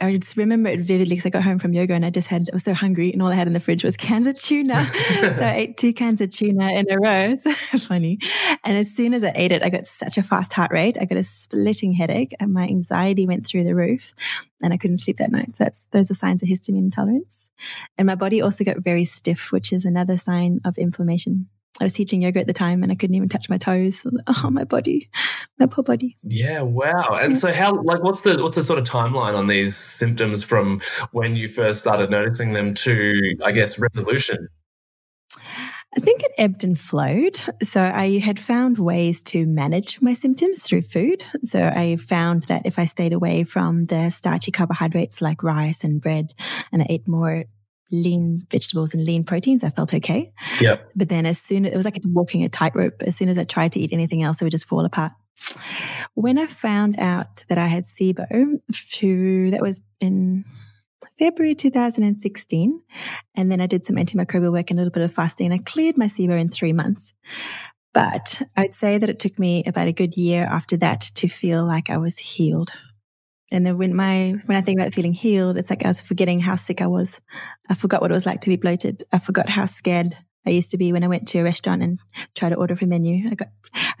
I 0.00 0.16
just 0.16 0.36
remember 0.36 0.68
it 0.68 0.80
vividly 0.80 1.16
because 1.16 1.26
I 1.26 1.30
got 1.30 1.42
home 1.42 1.58
from 1.58 1.72
yoga 1.72 1.94
and 1.94 2.04
I 2.04 2.10
just 2.10 2.28
had, 2.28 2.48
I 2.52 2.54
was 2.54 2.64
so 2.64 2.74
hungry 2.74 3.12
and 3.12 3.22
all 3.22 3.28
I 3.28 3.34
had 3.34 3.46
in 3.46 3.52
the 3.52 3.60
fridge 3.60 3.84
was 3.84 3.96
cans 4.08 4.26
of 4.26 4.34
tuna. 4.34 4.84
so 5.20 5.42
I 5.42 5.54
ate 5.56 5.76
two 5.76 5.92
cans 5.92 6.20
of 6.20 6.30
tuna 6.30 6.70
in 6.72 6.90
a 6.90 6.98
row. 6.98 7.36
So 7.68 7.78
funny. 7.78 8.18
And 8.64 8.76
as 8.76 8.90
soon 8.94 9.14
as 9.14 9.24
I 9.24 9.32
ate 9.34 9.52
it, 9.52 9.62
I 9.62 9.68
got 9.68 9.86
such 9.86 10.16
a 10.16 10.22
fast 10.22 10.52
heart 10.52 10.70
rate. 10.72 10.96
I 11.00 11.04
got 11.04 11.18
a 11.18 11.22
splitting 11.22 11.92
headache 11.92 12.34
and 12.40 12.52
my 12.52 12.64
anxiety 12.64 13.26
went 13.26 13.46
through 13.46 13.64
the 13.64 13.74
roof 13.74 14.14
and 14.62 14.72
I 14.72 14.76
couldn't 14.76 14.98
sleep 14.98 15.18
that 15.18 15.30
night. 15.30 15.56
So 15.56 15.64
that's, 15.64 15.86
those 15.90 16.10
are 16.10 16.14
signs 16.14 16.42
of 16.42 16.48
histamine 16.48 16.78
intolerance. 16.78 17.48
And 17.96 18.06
my 18.06 18.14
body 18.14 18.40
also 18.40 18.64
got 18.64 18.78
very 18.78 19.04
stiff, 19.04 19.52
which 19.52 19.72
is 19.72 19.84
another 19.84 20.16
sign 20.16 20.60
of 20.64 20.78
inflammation. 20.78 21.48
I 21.80 21.84
was 21.84 21.92
teaching 21.92 22.22
yoga 22.22 22.40
at 22.40 22.46
the 22.46 22.52
time 22.52 22.82
and 22.82 22.90
I 22.90 22.94
couldn't 22.94 23.14
even 23.14 23.28
touch 23.28 23.48
my 23.48 23.58
toes. 23.58 24.06
Oh, 24.44 24.50
my 24.50 24.64
body, 24.64 25.08
my 25.58 25.66
poor 25.66 25.82
body. 25.82 26.16
Yeah, 26.22 26.62
wow. 26.62 27.18
And 27.20 27.34
yeah. 27.34 27.38
so 27.38 27.52
how 27.52 27.82
like 27.82 28.02
what's 28.02 28.22
the 28.22 28.42
what's 28.42 28.56
the 28.56 28.62
sort 28.62 28.78
of 28.78 28.86
timeline 28.86 29.36
on 29.36 29.46
these 29.46 29.76
symptoms 29.76 30.42
from 30.42 30.80
when 31.12 31.34
you 31.34 31.48
first 31.48 31.80
started 31.80 32.10
noticing 32.10 32.52
them 32.52 32.74
to 32.74 33.12
I 33.44 33.52
guess 33.52 33.78
resolution? 33.78 34.48
I 35.96 36.00
think 36.00 36.22
it 36.22 36.32
ebbed 36.36 36.64
and 36.64 36.78
flowed. 36.78 37.40
So 37.62 37.80
I 37.80 38.18
had 38.18 38.38
found 38.38 38.78
ways 38.78 39.22
to 39.24 39.46
manage 39.46 40.00
my 40.02 40.12
symptoms 40.12 40.62
through 40.62 40.82
food. 40.82 41.24
So 41.42 41.62
I 41.62 41.96
found 41.96 42.44
that 42.44 42.66
if 42.66 42.78
I 42.78 42.84
stayed 42.84 43.12
away 43.12 43.44
from 43.44 43.86
the 43.86 44.10
starchy 44.10 44.52
carbohydrates 44.52 45.22
like 45.22 45.42
rice 45.42 45.84
and 45.84 46.00
bread 46.00 46.34
and 46.72 46.82
I 46.82 46.86
ate 46.88 47.08
more 47.08 47.44
lean 47.90 48.46
vegetables 48.50 48.94
and 48.94 49.04
lean 49.04 49.24
proteins, 49.24 49.64
I 49.64 49.70
felt 49.70 49.94
okay. 49.94 50.32
Yeah. 50.60 50.76
But 50.94 51.08
then 51.08 51.26
as 51.26 51.38
soon 51.38 51.66
as 51.66 51.72
it 51.72 51.76
was 51.76 51.84
like 51.84 52.00
walking 52.04 52.44
a 52.44 52.48
tightrope, 52.48 53.02
as 53.02 53.16
soon 53.16 53.28
as 53.28 53.38
I 53.38 53.44
tried 53.44 53.72
to 53.72 53.80
eat 53.80 53.92
anything 53.92 54.22
else, 54.22 54.40
it 54.40 54.44
would 54.44 54.52
just 54.52 54.66
fall 54.66 54.84
apart. 54.84 55.12
When 56.14 56.38
I 56.38 56.46
found 56.46 56.98
out 56.98 57.44
that 57.48 57.58
I 57.58 57.66
had 57.66 57.84
SIBO, 57.84 58.28
that 59.50 59.62
was 59.62 59.80
in 60.00 60.44
February 61.18 61.54
2016. 61.54 62.82
And 63.36 63.52
then 63.52 63.60
I 63.60 63.66
did 63.66 63.84
some 63.84 63.96
antimicrobial 63.96 64.52
work 64.52 64.70
and 64.70 64.78
a 64.78 64.82
little 64.82 64.92
bit 64.92 65.04
of 65.04 65.12
fasting. 65.12 65.46
and 65.46 65.54
I 65.54 65.58
cleared 65.64 65.96
my 65.96 66.06
SIBO 66.06 66.38
in 66.38 66.48
three 66.48 66.72
months. 66.72 67.12
But 67.94 68.42
I'd 68.56 68.74
say 68.74 68.98
that 68.98 69.08
it 69.08 69.18
took 69.18 69.38
me 69.38 69.64
about 69.66 69.88
a 69.88 69.92
good 69.92 70.16
year 70.16 70.44
after 70.44 70.76
that 70.78 71.00
to 71.14 71.28
feel 71.28 71.64
like 71.64 71.90
I 71.90 71.96
was 71.96 72.18
healed 72.18 72.70
and 73.50 73.64
then 73.64 73.78
when 73.78 73.94
my 73.94 74.34
when 74.46 74.56
I 74.56 74.60
think 74.60 74.78
about 74.78 74.94
feeling 74.94 75.12
healed, 75.12 75.56
it's 75.56 75.70
like 75.70 75.84
I 75.84 75.88
was 75.88 76.00
forgetting 76.00 76.40
how 76.40 76.56
sick 76.56 76.82
I 76.82 76.86
was. 76.86 77.20
I 77.68 77.74
forgot 77.74 78.00
what 78.02 78.10
it 78.10 78.14
was 78.14 78.26
like 78.26 78.42
to 78.42 78.48
be 78.48 78.56
bloated. 78.56 79.04
I 79.12 79.18
forgot 79.18 79.48
how 79.48 79.66
scared 79.66 80.14
I 80.46 80.50
used 80.50 80.70
to 80.70 80.78
be 80.78 80.92
when 80.92 81.04
I 81.04 81.08
went 81.08 81.28
to 81.28 81.38
a 81.38 81.44
restaurant 81.44 81.82
and 81.82 81.98
tried 82.34 82.50
to 82.50 82.56
order 82.56 82.76
from 82.76 82.90
menu. 82.90 83.28
I 83.30 83.34
got 83.34 83.48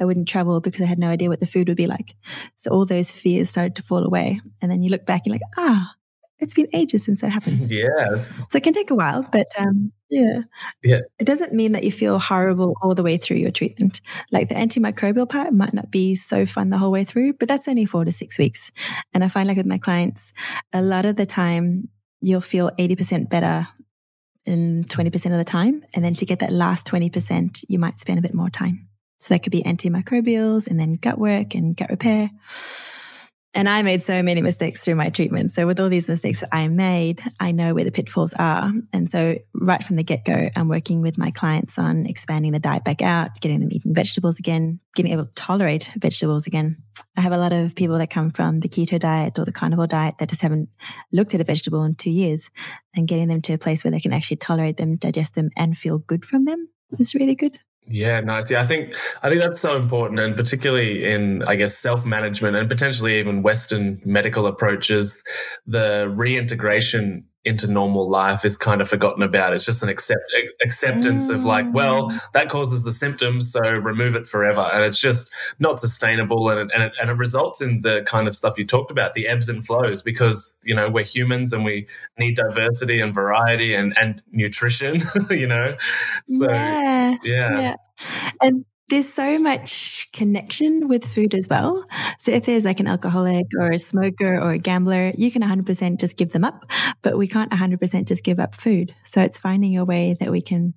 I 0.00 0.04
wouldn't 0.04 0.28
travel 0.28 0.60
because 0.60 0.80
I 0.80 0.86
had 0.86 0.98
no 0.98 1.08
idea 1.08 1.28
what 1.28 1.40
the 1.40 1.46
food 1.46 1.68
would 1.68 1.76
be 1.76 1.86
like. 1.86 2.14
So 2.56 2.70
all 2.70 2.84
those 2.84 3.10
fears 3.10 3.50
started 3.50 3.76
to 3.76 3.82
fall 3.82 4.04
away. 4.04 4.40
And 4.62 4.70
then 4.70 4.82
you 4.82 4.90
look 4.90 5.06
back 5.06 5.22
and 5.24 5.34
you're 5.34 5.40
like, 5.40 5.52
ah, 5.56 5.94
it's 6.40 6.54
been 6.54 6.68
ages 6.72 7.04
since 7.04 7.20
that 7.20 7.30
happened. 7.30 7.70
yes. 7.70 8.28
So 8.48 8.56
it 8.58 8.62
can 8.62 8.72
take 8.72 8.90
a 8.90 8.94
while, 8.94 9.26
but 9.30 9.48
um, 9.58 9.92
yeah. 10.10 10.42
Yeah. 10.82 11.00
It 11.18 11.24
doesn't 11.24 11.52
mean 11.52 11.72
that 11.72 11.84
you 11.84 11.92
feel 11.92 12.18
horrible 12.18 12.76
all 12.82 12.94
the 12.94 13.02
way 13.02 13.16
through 13.16 13.38
your 13.38 13.50
treatment. 13.50 14.00
Like 14.30 14.48
the 14.48 14.54
antimicrobial 14.54 15.28
part 15.28 15.52
might 15.52 15.74
not 15.74 15.90
be 15.90 16.14
so 16.14 16.46
fun 16.46 16.70
the 16.70 16.78
whole 16.78 16.92
way 16.92 17.04
through, 17.04 17.34
but 17.34 17.48
that's 17.48 17.68
only 17.68 17.84
four 17.84 18.04
to 18.04 18.12
six 18.12 18.38
weeks. 18.38 18.70
And 19.12 19.24
I 19.24 19.28
find 19.28 19.48
like 19.48 19.56
with 19.56 19.66
my 19.66 19.78
clients, 19.78 20.32
a 20.72 20.82
lot 20.82 21.04
of 21.04 21.16
the 21.16 21.26
time 21.26 21.88
you'll 22.20 22.40
feel 22.40 22.70
80% 22.78 23.28
better 23.28 23.68
in 24.44 24.84
20% 24.84 25.14
of 25.26 25.38
the 25.38 25.44
time. 25.44 25.84
And 25.94 26.04
then 26.04 26.14
to 26.14 26.24
get 26.24 26.40
that 26.40 26.52
last 26.52 26.86
20%, 26.86 27.64
you 27.68 27.78
might 27.78 27.98
spend 27.98 28.18
a 28.18 28.22
bit 28.22 28.34
more 28.34 28.50
time. 28.50 28.88
So 29.20 29.34
that 29.34 29.42
could 29.42 29.52
be 29.52 29.62
antimicrobials 29.62 30.68
and 30.68 30.78
then 30.78 30.94
gut 30.94 31.18
work 31.18 31.54
and 31.54 31.76
gut 31.76 31.90
repair. 31.90 32.30
And 33.58 33.68
I 33.68 33.82
made 33.82 34.04
so 34.04 34.22
many 34.22 34.40
mistakes 34.40 34.84
through 34.84 34.94
my 34.94 35.10
treatment. 35.10 35.50
So 35.50 35.66
with 35.66 35.80
all 35.80 35.88
these 35.88 36.08
mistakes 36.08 36.38
that 36.38 36.50
I 36.52 36.68
made, 36.68 37.20
I 37.40 37.50
know 37.50 37.74
where 37.74 37.82
the 37.82 37.90
pitfalls 37.90 38.32
are. 38.38 38.72
And 38.92 39.10
so 39.10 39.36
right 39.52 39.82
from 39.82 39.96
the 39.96 40.04
get 40.04 40.24
go, 40.24 40.48
I'm 40.54 40.68
working 40.68 41.02
with 41.02 41.18
my 41.18 41.32
clients 41.32 41.76
on 41.76 42.06
expanding 42.06 42.52
the 42.52 42.60
diet 42.60 42.84
back 42.84 43.02
out, 43.02 43.40
getting 43.40 43.58
them 43.58 43.72
eating 43.72 43.96
vegetables 43.96 44.38
again, 44.38 44.78
getting 44.94 45.10
able 45.10 45.24
to 45.24 45.34
tolerate 45.34 45.90
vegetables 45.96 46.46
again. 46.46 46.76
I 47.16 47.20
have 47.20 47.32
a 47.32 47.36
lot 47.36 47.52
of 47.52 47.74
people 47.74 47.98
that 47.98 48.10
come 48.10 48.30
from 48.30 48.60
the 48.60 48.68
keto 48.68 48.96
diet 48.96 49.40
or 49.40 49.44
the 49.44 49.50
carnivore 49.50 49.88
diet 49.88 50.18
that 50.18 50.28
just 50.28 50.42
haven't 50.42 50.68
looked 51.10 51.34
at 51.34 51.40
a 51.40 51.44
vegetable 51.44 51.82
in 51.82 51.96
two 51.96 52.10
years 52.10 52.50
and 52.94 53.08
getting 53.08 53.26
them 53.26 53.42
to 53.42 53.54
a 53.54 53.58
place 53.58 53.82
where 53.82 53.90
they 53.90 53.98
can 53.98 54.12
actually 54.12 54.36
tolerate 54.36 54.76
them, 54.76 54.94
digest 54.94 55.34
them 55.34 55.50
and 55.56 55.76
feel 55.76 55.98
good 55.98 56.24
from 56.24 56.44
them 56.44 56.68
is 56.96 57.12
really 57.12 57.34
good. 57.34 57.58
Yeah, 57.90 58.20
nice. 58.20 58.50
Yeah, 58.50 58.60
I 58.60 58.66
think 58.66 58.94
I 59.22 59.30
think 59.30 59.40
that's 59.40 59.60
so 59.60 59.74
important, 59.74 60.20
and 60.20 60.36
particularly 60.36 61.06
in 61.10 61.42
I 61.44 61.56
guess 61.56 61.78
self 61.78 62.04
management 62.04 62.54
and 62.54 62.68
potentially 62.68 63.18
even 63.18 63.42
Western 63.42 63.98
medical 64.04 64.46
approaches, 64.46 65.22
the 65.66 66.12
reintegration 66.14 67.24
into 67.44 67.66
normal 67.66 68.10
life 68.10 68.44
is 68.44 68.56
kind 68.56 68.80
of 68.80 68.88
forgotten 68.88 69.22
about. 69.22 69.54
It's 69.54 69.64
just 69.64 69.82
an 69.82 69.88
accept, 69.88 70.20
acceptance 70.62 71.30
mm. 71.30 71.34
of 71.34 71.44
like, 71.44 71.66
well, 71.72 72.10
mm. 72.10 72.20
that 72.34 72.48
causes 72.48 72.82
the 72.82 72.92
symptoms, 72.92 73.52
so 73.52 73.60
remove 73.60 74.16
it 74.16 74.26
forever. 74.26 74.68
And 74.72 74.84
it's 74.84 74.98
just 74.98 75.30
not 75.58 75.78
sustainable. 75.78 76.50
And, 76.50 76.70
and, 76.72 76.82
it, 76.82 76.92
and 77.00 77.10
it 77.10 77.14
results 77.14 77.60
in 77.60 77.80
the 77.82 78.02
kind 78.06 78.28
of 78.28 78.36
stuff 78.36 78.58
you 78.58 78.66
talked 78.66 78.90
about, 78.90 79.14
the 79.14 79.28
ebbs 79.28 79.48
and 79.48 79.64
flows, 79.64 80.02
because, 80.02 80.56
you 80.64 80.74
know, 80.74 80.90
we're 80.90 81.04
humans 81.04 81.52
and 81.52 81.64
we 81.64 81.86
need 82.18 82.36
diversity 82.36 83.00
and 83.00 83.14
variety 83.14 83.74
and, 83.74 83.96
and 83.96 84.20
nutrition, 84.32 85.00
you 85.30 85.46
know? 85.46 85.76
So, 86.26 86.50
yeah. 86.50 87.16
yeah. 87.22 87.60
yeah. 87.60 87.74
And 88.42 88.64
there's 88.88 89.12
so 89.12 89.38
much 89.38 90.08
connection 90.12 90.88
with 90.88 91.04
food 91.04 91.34
as 91.34 91.46
well. 91.48 91.84
So 92.18 92.30
if 92.30 92.46
there's 92.46 92.64
like 92.64 92.80
an 92.80 92.86
alcoholic 92.86 93.46
or 93.58 93.72
a 93.72 93.78
smoker 93.78 94.38
or 94.38 94.52
a 94.52 94.58
gambler, 94.58 95.12
you 95.16 95.30
can 95.30 95.42
100% 95.42 96.00
just 96.00 96.16
give 96.16 96.32
them 96.32 96.44
up, 96.44 96.64
but 97.02 97.18
we 97.18 97.28
can't 97.28 97.50
100% 97.50 98.06
just 98.06 98.24
give 98.24 98.38
up 98.38 98.54
food. 98.54 98.94
So 99.02 99.20
it's 99.20 99.38
finding 99.38 99.76
a 99.76 99.84
way 99.84 100.16
that 100.20 100.30
we 100.30 100.40
can 100.40 100.74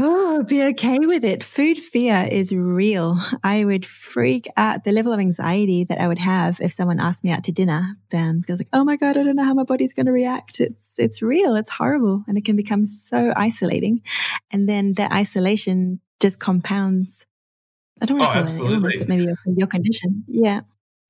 Oh, 0.00 0.44
be 0.44 0.62
okay 0.62 0.98
with 1.00 1.24
it. 1.24 1.42
Food 1.42 1.76
fear 1.76 2.28
is 2.30 2.52
real. 2.52 3.18
I 3.42 3.64
would 3.64 3.84
freak 3.84 4.46
out 4.56 4.84
the 4.84 4.92
level 4.92 5.12
of 5.12 5.18
anxiety 5.18 5.82
that 5.84 6.00
I 6.00 6.06
would 6.06 6.20
have 6.20 6.60
if 6.60 6.72
someone 6.72 7.00
asked 7.00 7.24
me 7.24 7.32
out 7.32 7.42
to 7.44 7.52
dinner. 7.52 7.96
Um, 8.12 8.38
because 8.38 8.60
like, 8.60 8.68
oh 8.72 8.84
my 8.84 8.94
God, 8.94 9.16
I 9.16 9.24
don't 9.24 9.34
know 9.34 9.44
how 9.44 9.54
my 9.54 9.64
body's 9.64 9.92
going 9.94 10.06
to 10.06 10.12
react. 10.12 10.60
It's, 10.60 10.94
it's 10.98 11.20
real. 11.20 11.56
It's 11.56 11.68
horrible. 11.68 12.22
And 12.28 12.38
it 12.38 12.44
can 12.44 12.54
become 12.54 12.84
so 12.84 13.32
isolating. 13.34 14.02
And 14.52 14.68
then 14.68 14.92
that 14.98 15.10
isolation 15.10 16.00
just 16.20 16.38
compounds. 16.38 17.24
I 18.00 18.06
don't 18.06 18.18
want 18.18 18.28
to 18.28 18.30
oh, 18.30 18.34
call 18.34 18.44
absolutely. 18.44 18.74
it 18.74 18.76
an 18.76 18.82
illness, 18.82 18.96
but 18.98 19.08
maybe 19.08 19.24
your, 19.24 19.36
your 19.56 19.66
condition. 19.66 20.24
Yeah. 20.28 20.60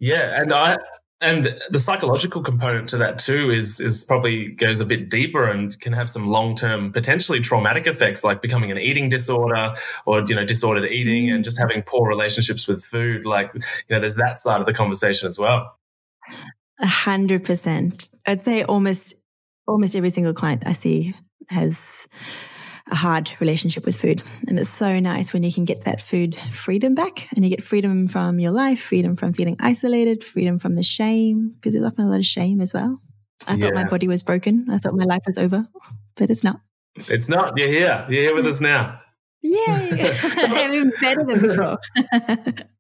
Yeah, 0.01 0.41
and 0.41 0.55
I 0.55 0.77
and 1.21 1.59
the 1.71 1.79
psychological 1.81 2.43
component 2.43 2.89
to 2.91 2.97
that 2.99 3.19
too 3.19 3.51
is 3.51 3.81
is 3.81 4.05
probably 4.05 4.49
goes 4.49 4.79
a 4.79 4.85
bit 4.85 5.11
deeper 5.11 5.49
and 5.49 5.79
can 5.81 5.93
have 5.93 6.09
some 6.09 6.29
long 6.29 6.55
term 6.55 6.93
potentially 6.93 7.41
traumatic 7.41 7.89
effects 7.89 8.23
like 8.23 8.41
becoming 8.41 8.71
an 8.71 8.79
eating 8.79 9.09
disorder 9.09 9.75
or 10.07 10.23
you 10.29 10.35
know 10.35 10.45
disordered 10.45 10.91
eating 10.91 11.31
and 11.31 11.43
just 11.43 11.59
mm. 11.59 11.63
having 11.63 11.83
poor 11.83 12.09
relationships 12.09 12.69
with 12.69 12.85
food. 12.85 13.25
Like 13.25 13.53
you 13.55 13.61
know, 13.91 14.01
there's 14.01 14.15
that 14.15 14.39
side 14.39 14.61
of 14.61 14.67
the 14.67 14.73
conversation 14.73 15.27
as 15.27 15.39
well. 15.39 15.77
A 16.81 16.87
hundred 16.87 17.45
percent. 17.45 18.09
I'd 18.25 18.43
say 18.43 18.63
almost 18.63 19.15
almost 19.67 19.97
every 19.97 20.11
single 20.11 20.35
client 20.35 20.65
I 20.67 20.73
see 20.73 21.15
has 21.51 22.07
a 22.91 22.95
hard 22.95 23.31
relationship 23.41 23.85
with 23.85 23.97
food. 23.97 24.23
And 24.47 24.59
it's 24.59 24.71
so 24.71 24.99
nice 25.01 25.33
when 25.33 25.43
you 25.43 25.53
can 25.53 25.65
get 25.65 25.85
that 25.85 26.01
food 26.01 26.37
freedom 26.51 26.95
back 26.95 27.29
and 27.35 27.45
you 27.45 27.51
get 27.51 27.63
freedom 27.63 28.09
from 28.09 28.39
your 28.39 28.53
life, 28.53 28.81
freedom 28.81 29.17
from 29.17 29.33
feeling 29.33 29.57
isolated, 29.61 30.25
freedom 30.25 30.59
from 30.59 30.75
the 30.75 30.83
shame, 30.83 31.55
because 31.55 31.75
there's 31.75 31.85
often 31.85 32.07
a 32.07 32.11
lot 32.11 32.21
of 32.21 32.27
shame 32.27 32.61
as 32.61 32.73
well. 32.73 33.01
I 33.47 33.55
yeah. 33.55 33.67
thought 33.67 33.75
my 33.75 33.89
body 33.89 34.09
was 34.09 34.23
broken. 34.23 34.67
I 34.71 34.79
thought 34.79 34.95
my 34.95 35.05
life 35.05 35.23
was 35.27 35.39
over, 35.39 35.69
but 36.17 36.31
it's 36.31 36.43
not. 36.43 36.61
It's 36.97 37.29
not. 37.29 37.57
You're 37.57 37.69
here. 37.69 38.07
You're 38.09 38.23
here 38.23 38.35
with 38.35 38.47
us 38.47 38.61
now. 38.61 39.01
Yay! 39.43 40.19
I'm 40.37 40.73
even 40.73 40.93
better 41.01 41.25
than 41.25 41.41
before. 41.41 41.79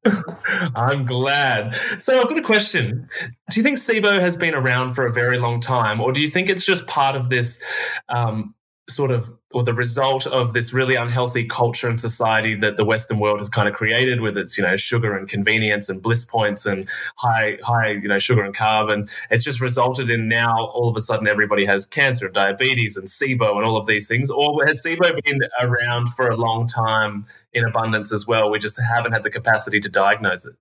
I'm 0.75 1.05
glad. 1.05 1.75
So 1.99 2.21
I've 2.21 2.29
got 2.29 2.39
a 2.39 2.43
question. 2.43 3.09
Do 3.51 3.61
you 3.61 3.63
think 3.63 3.79
SIBO 3.79 4.19
has 4.21 4.37
been 4.37 4.55
around 4.55 4.93
for 4.93 5.07
a 5.07 5.13
very 5.13 5.39
long 5.39 5.61
time, 5.61 6.01
or 6.01 6.13
do 6.13 6.21
you 6.21 6.29
think 6.29 6.49
it's 6.49 6.67
just 6.67 6.87
part 6.87 7.15
of 7.15 7.29
this 7.29 7.63
um, 8.09 8.55
sort 8.89 9.13
of 9.13 9.31
or 9.53 9.65
the 9.65 9.73
result 9.73 10.27
of 10.27 10.53
this 10.53 10.73
really 10.73 10.95
unhealthy 10.95 11.45
culture 11.45 11.89
and 11.89 11.99
society 11.99 12.55
that 12.55 12.77
the 12.77 12.85
western 12.85 13.19
world 13.19 13.39
has 13.39 13.49
kind 13.49 13.67
of 13.67 13.75
created 13.75 14.21
with 14.21 14.37
its 14.37 14.59
you 14.59 14.65
know 14.65 14.77
sugar 14.77 15.17
and 15.17 15.29
convenience 15.29 15.89
and 15.89 16.03
bliss 16.03 16.25
points 16.25 16.67
and 16.67 16.87
high 17.17 17.57
high 17.63 17.93
you 17.93 18.09
know 18.09 18.19
sugar 18.19 18.43
and 18.43 18.55
carb. 18.55 18.93
And 18.93 19.09
it's 19.31 19.45
just 19.45 19.61
resulted 19.61 20.11
in 20.11 20.29
now 20.29 20.67
all 20.67 20.89
of 20.89 20.97
a 20.97 21.01
sudden 21.01 21.27
everybody 21.27 21.65
has 21.65 21.87
cancer 21.87 22.27
and 22.27 22.35
diabetes 22.35 22.97
and 22.97 23.07
SIBO 23.07 23.57
and 23.57 23.65
all 23.65 23.77
of 23.77 23.87
these 23.87 24.07
things. 24.07 24.31
Or 24.31 24.67
has 24.67 24.83
SIBO 24.83 25.23
been 25.25 25.41
around 25.61 26.09
for 26.13 26.29
a 26.29 26.37
long 26.37 26.67
time 26.67 27.27
in 27.53 27.65
abundance 27.65 28.13
as 28.13 28.27
well? 28.27 28.51
We 28.51 28.59
just 28.59 28.79
haven't 28.81 29.13
had 29.13 29.23
the 29.23 29.31
capacity 29.31 29.81
to 29.81 29.89
diagnose 29.89 30.45
it 30.45 30.55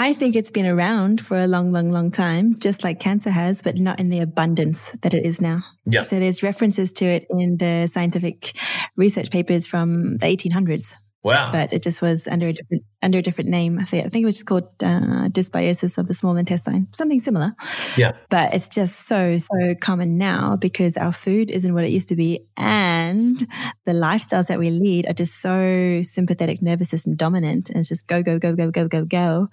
I 0.00 0.14
think 0.14 0.36
it's 0.36 0.52
been 0.52 0.64
around 0.64 1.20
for 1.20 1.36
a 1.36 1.48
long, 1.48 1.72
long, 1.72 1.90
long 1.90 2.12
time, 2.12 2.56
just 2.60 2.84
like 2.84 3.00
cancer 3.00 3.30
has, 3.30 3.62
but 3.62 3.78
not 3.78 3.98
in 3.98 4.10
the 4.10 4.20
abundance 4.20 4.92
that 5.02 5.12
it 5.12 5.26
is 5.26 5.40
now. 5.40 5.64
Yeah. 5.86 6.02
So 6.02 6.20
there's 6.20 6.40
references 6.40 6.92
to 6.92 7.04
it 7.04 7.26
in 7.30 7.56
the 7.56 7.90
scientific 7.92 8.52
research 8.94 9.32
papers 9.32 9.66
from 9.66 10.18
the 10.18 10.26
1800s. 10.26 10.94
Wow. 11.28 11.52
But 11.52 11.74
it 11.74 11.82
just 11.82 12.00
was 12.00 12.26
under 12.26 12.48
a 12.48 12.52
different, 12.54 12.84
under 13.02 13.18
a 13.18 13.22
different 13.22 13.50
name. 13.50 13.78
I 13.78 13.84
think, 13.84 14.06
I 14.06 14.08
think 14.08 14.22
it 14.22 14.26
was 14.26 14.36
just 14.36 14.46
called 14.46 14.64
uh, 14.82 15.28
dysbiosis 15.28 15.98
of 15.98 16.08
the 16.08 16.14
small 16.14 16.36
intestine, 16.36 16.88
something 16.92 17.20
similar. 17.20 17.52
Yeah. 17.98 18.12
But 18.30 18.54
it's 18.54 18.66
just 18.66 19.06
so, 19.06 19.36
so 19.36 19.74
common 19.74 20.16
now 20.16 20.56
because 20.56 20.96
our 20.96 21.12
food 21.12 21.50
isn't 21.50 21.74
what 21.74 21.84
it 21.84 21.90
used 21.90 22.08
to 22.08 22.16
be. 22.16 22.48
And 22.56 23.46
the 23.84 23.92
lifestyles 23.92 24.46
that 24.46 24.58
we 24.58 24.70
lead 24.70 25.06
are 25.06 25.12
just 25.12 25.42
so 25.42 26.02
sympathetic 26.02 26.62
nervous 26.62 26.88
system 26.88 27.14
dominant. 27.14 27.68
And 27.68 27.78
it's 27.78 27.90
just 27.90 28.06
go, 28.06 28.22
go, 28.22 28.38
go, 28.38 28.56
go, 28.56 28.70
go, 28.70 28.88
go, 28.88 29.04
go. 29.04 29.48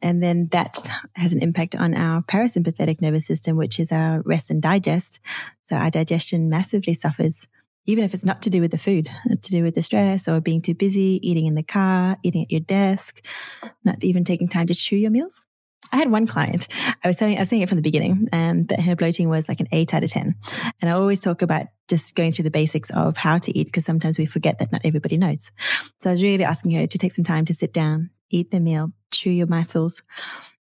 And 0.00 0.22
then 0.22 0.48
that 0.52 0.78
has 1.14 1.34
an 1.34 1.42
impact 1.42 1.74
on 1.74 1.94
our 1.94 2.22
parasympathetic 2.22 3.02
nervous 3.02 3.26
system, 3.26 3.58
which 3.58 3.78
is 3.78 3.92
our 3.92 4.22
rest 4.22 4.50
and 4.50 4.62
digest. 4.62 5.20
So 5.64 5.76
our 5.76 5.90
digestion 5.90 6.48
massively 6.48 6.94
suffers 6.94 7.46
even 7.88 8.04
if 8.04 8.12
it's 8.12 8.24
not 8.24 8.42
to 8.42 8.50
do 8.50 8.60
with 8.60 8.70
the 8.70 8.78
food, 8.78 9.08
to 9.30 9.50
do 9.50 9.62
with 9.62 9.74
the 9.74 9.82
stress 9.82 10.28
or 10.28 10.40
being 10.40 10.60
too 10.60 10.74
busy, 10.74 11.18
eating 11.22 11.46
in 11.46 11.54
the 11.54 11.62
car, 11.62 12.18
eating 12.22 12.42
at 12.42 12.50
your 12.50 12.60
desk, 12.60 13.24
not 13.82 14.04
even 14.04 14.24
taking 14.24 14.46
time 14.46 14.66
to 14.66 14.74
chew 14.74 14.96
your 14.96 15.10
meals. 15.10 15.42
I 15.90 15.96
had 15.96 16.10
one 16.10 16.26
client. 16.26 16.68
I 17.02 17.08
was 17.08 17.16
saying, 17.16 17.38
I 17.38 17.40
was 17.40 17.48
saying 17.48 17.62
it 17.62 17.68
from 17.68 17.76
the 17.76 17.82
beginning, 17.82 18.28
um, 18.30 18.64
but 18.64 18.78
her 18.80 18.94
bloating 18.94 19.30
was 19.30 19.48
like 19.48 19.60
an 19.60 19.68
eight 19.72 19.94
out 19.94 20.04
of 20.04 20.10
10. 20.10 20.34
And 20.82 20.90
I 20.90 20.92
always 20.92 21.18
talk 21.18 21.40
about 21.40 21.66
just 21.88 22.14
going 22.14 22.32
through 22.32 22.42
the 22.42 22.50
basics 22.50 22.90
of 22.90 23.16
how 23.16 23.38
to 23.38 23.56
eat 23.56 23.68
because 23.68 23.86
sometimes 23.86 24.18
we 24.18 24.26
forget 24.26 24.58
that 24.58 24.70
not 24.70 24.82
everybody 24.84 25.16
knows. 25.16 25.50
So 26.00 26.10
I 26.10 26.12
was 26.12 26.22
really 26.22 26.44
asking 26.44 26.72
her 26.72 26.86
to 26.86 26.98
take 26.98 27.12
some 27.12 27.24
time 27.24 27.46
to 27.46 27.54
sit 27.54 27.72
down, 27.72 28.10
eat 28.28 28.50
the 28.50 28.60
meal, 28.60 28.92
chew 29.10 29.30
your 29.30 29.46
mouthfuls, 29.46 30.02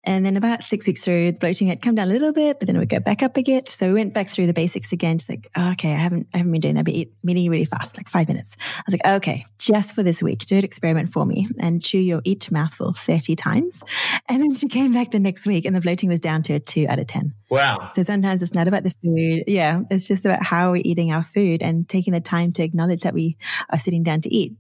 and 0.09 0.25
then 0.25 0.37
about 0.37 0.63
six 0.63 0.87
weeks 0.87 1.01
through, 1.01 1.33
the 1.33 1.37
bloating 1.37 1.67
had 1.67 1.83
come 1.83 1.93
down 1.93 2.07
a 2.07 2.11
little 2.11 2.33
bit, 2.33 2.57
but 2.59 2.65
then 2.65 2.75
it 2.75 2.79
would 2.79 2.89
go 2.89 2.99
back 2.99 3.21
up 3.21 3.37
again. 3.37 3.67
So 3.67 3.89
we 3.89 3.93
went 3.93 4.15
back 4.15 4.27
through 4.27 4.47
the 4.47 4.55
basics 4.55 4.91
again. 4.91 5.19
Just 5.19 5.29
like, 5.29 5.47
oh, 5.55 5.73
okay, 5.73 5.91
I 5.91 5.97
haven't, 5.97 6.27
I 6.33 6.37
haven't 6.37 6.51
been 6.51 6.61
doing 6.61 6.73
that, 6.73 6.85
but 6.85 6.95
eat, 6.95 7.13
eating 7.27 7.51
really 7.51 7.65
fast, 7.65 7.95
like 7.95 8.09
five 8.09 8.27
minutes. 8.27 8.49
I 8.59 8.81
was 8.87 8.93
like, 8.95 9.05
okay, 9.17 9.45
just 9.59 9.93
for 9.93 10.01
this 10.01 10.23
week, 10.23 10.39
do 10.47 10.57
an 10.57 10.63
experiment 10.63 11.09
for 11.09 11.27
me 11.27 11.47
and 11.59 11.79
chew 11.79 11.99
your 11.99 12.21
each 12.23 12.49
mouthful 12.49 12.91
30 12.91 13.35
times. 13.35 13.83
And 14.27 14.41
then 14.41 14.51
she 14.55 14.67
came 14.67 14.93
back 14.93 15.11
the 15.11 15.19
next 15.19 15.45
week 15.45 15.65
and 15.65 15.75
the 15.75 15.81
bloating 15.81 16.09
was 16.09 16.19
down 16.19 16.41
to 16.41 16.53
a 16.53 16.59
two 16.59 16.87
out 16.89 16.97
of 16.97 17.05
10. 17.05 17.35
Wow. 17.51 17.89
So 17.93 18.01
sometimes 18.01 18.41
it's 18.41 18.55
not 18.55 18.67
about 18.67 18.85
the 18.85 18.95
food. 19.03 19.43
Yeah. 19.45 19.81
It's 19.91 20.07
just 20.07 20.25
about 20.25 20.41
how 20.41 20.71
we're 20.71 20.81
eating 20.83 21.11
our 21.11 21.23
food 21.23 21.61
and 21.61 21.87
taking 21.87 22.13
the 22.13 22.21
time 22.21 22.51
to 22.53 22.63
acknowledge 22.63 23.01
that 23.01 23.13
we 23.13 23.37
are 23.71 23.77
sitting 23.77 24.01
down 24.01 24.21
to 24.21 24.33
eat. 24.33 24.53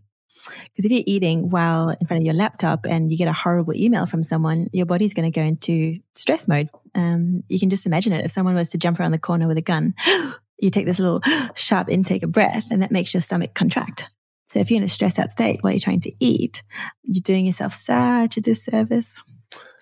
Because 0.45 0.85
if 0.85 0.91
you're 0.91 1.03
eating 1.05 1.49
while 1.49 1.89
in 1.89 2.07
front 2.07 2.21
of 2.21 2.25
your 2.25 2.33
laptop 2.33 2.85
and 2.85 3.11
you 3.11 3.17
get 3.17 3.27
a 3.27 3.33
horrible 3.33 3.73
email 3.75 4.05
from 4.05 4.23
someone, 4.23 4.67
your 4.71 4.85
body's 4.85 5.13
going 5.13 5.31
to 5.31 5.37
go 5.37 5.45
into 5.45 5.99
stress 6.15 6.47
mode. 6.47 6.69
Um, 6.95 7.41
you 7.49 7.59
can 7.59 7.69
just 7.69 7.85
imagine 7.85 8.13
it. 8.13 8.25
If 8.25 8.31
someone 8.31 8.55
was 8.55 8.69
to 8.69 8.77
jump 8.77 8.99
around 8.99 9.11
the 9.11 9.19
corner 9.19 9.47
with 9.47 9.57
a 9.57 9.61
gun, 9.61 9.93
you 10.59 10.69
take 10.69 10.85
this 10.85 10.99
little 10.99 11.21
sharp 11.55 11.89
intake 11.89 12.23
of 12.23 12.31
breath 12.31 12.71
and 12.71 12.81
that 12.81 12.91
makes 12.91 13.13
your 13.13 13.21
stomach 13.21 13.53
contract. 13.53 14.09
So 14.47 14.59
if 14.59 14.71
you're 14.71 14.77
in 14.77 14.83
a 14.83 14.87
stressed 14.87 15.19
out 15.19 15.31
state 15.31 15.59
while 15.61 15.73
you're 15.73 15.79
trying 15.79 16.01
to 16.01 16.11
eat, 16.19 16.63
you're 17.03 17.21
doing 17.21 17.45
yourself 17.45 17.73
such 17.73 18.37
a 18.37 18.41
disservice. 18.41 19.13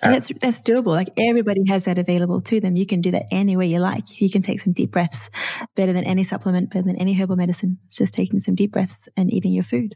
And 0.04 0.14
that's 0.14 0.32
that's 0.42 0.62
doable. 0.62 0.88
Like 0.88 1.10
everybody 1.18 1.64
has 1.68 1.86
that 1.86 1.98
available 1.98 2.42
to 2.42 2.60
them. 2.60 2.76
You 2.76 2.86
can 2.86 3.02
do 3.02 3.12
that 3.12 3.26
any 3.32 3.58
way 3.58 3.68
you 3.68 3.80
like. 3.80 4.22
You 4.22 4.30
can 4.30 4.42
take 4.42 4.60
some 4.60 4.74
deep 4.74 4.92
breaths, 4.92 5.30
better 5.76 5.94
than 5.94 6.04
any 6.04 6.24
supplement, 6.24 6.70
better 6.70 6.86
than 6.86 6.98
any 6.98 7.14
herbal 7.14 7.36
medicine. 7.36 7.80
It's 7.88 7.98
just 7.98 8.14
taking 8.14 8.40
some 8.40 8.56
deep 8.56 8.72
breaths 8.72 9.10
and 9.18 9.34
eating 9.34 9.54
your 9.54 9.64
food. 9.64 9.96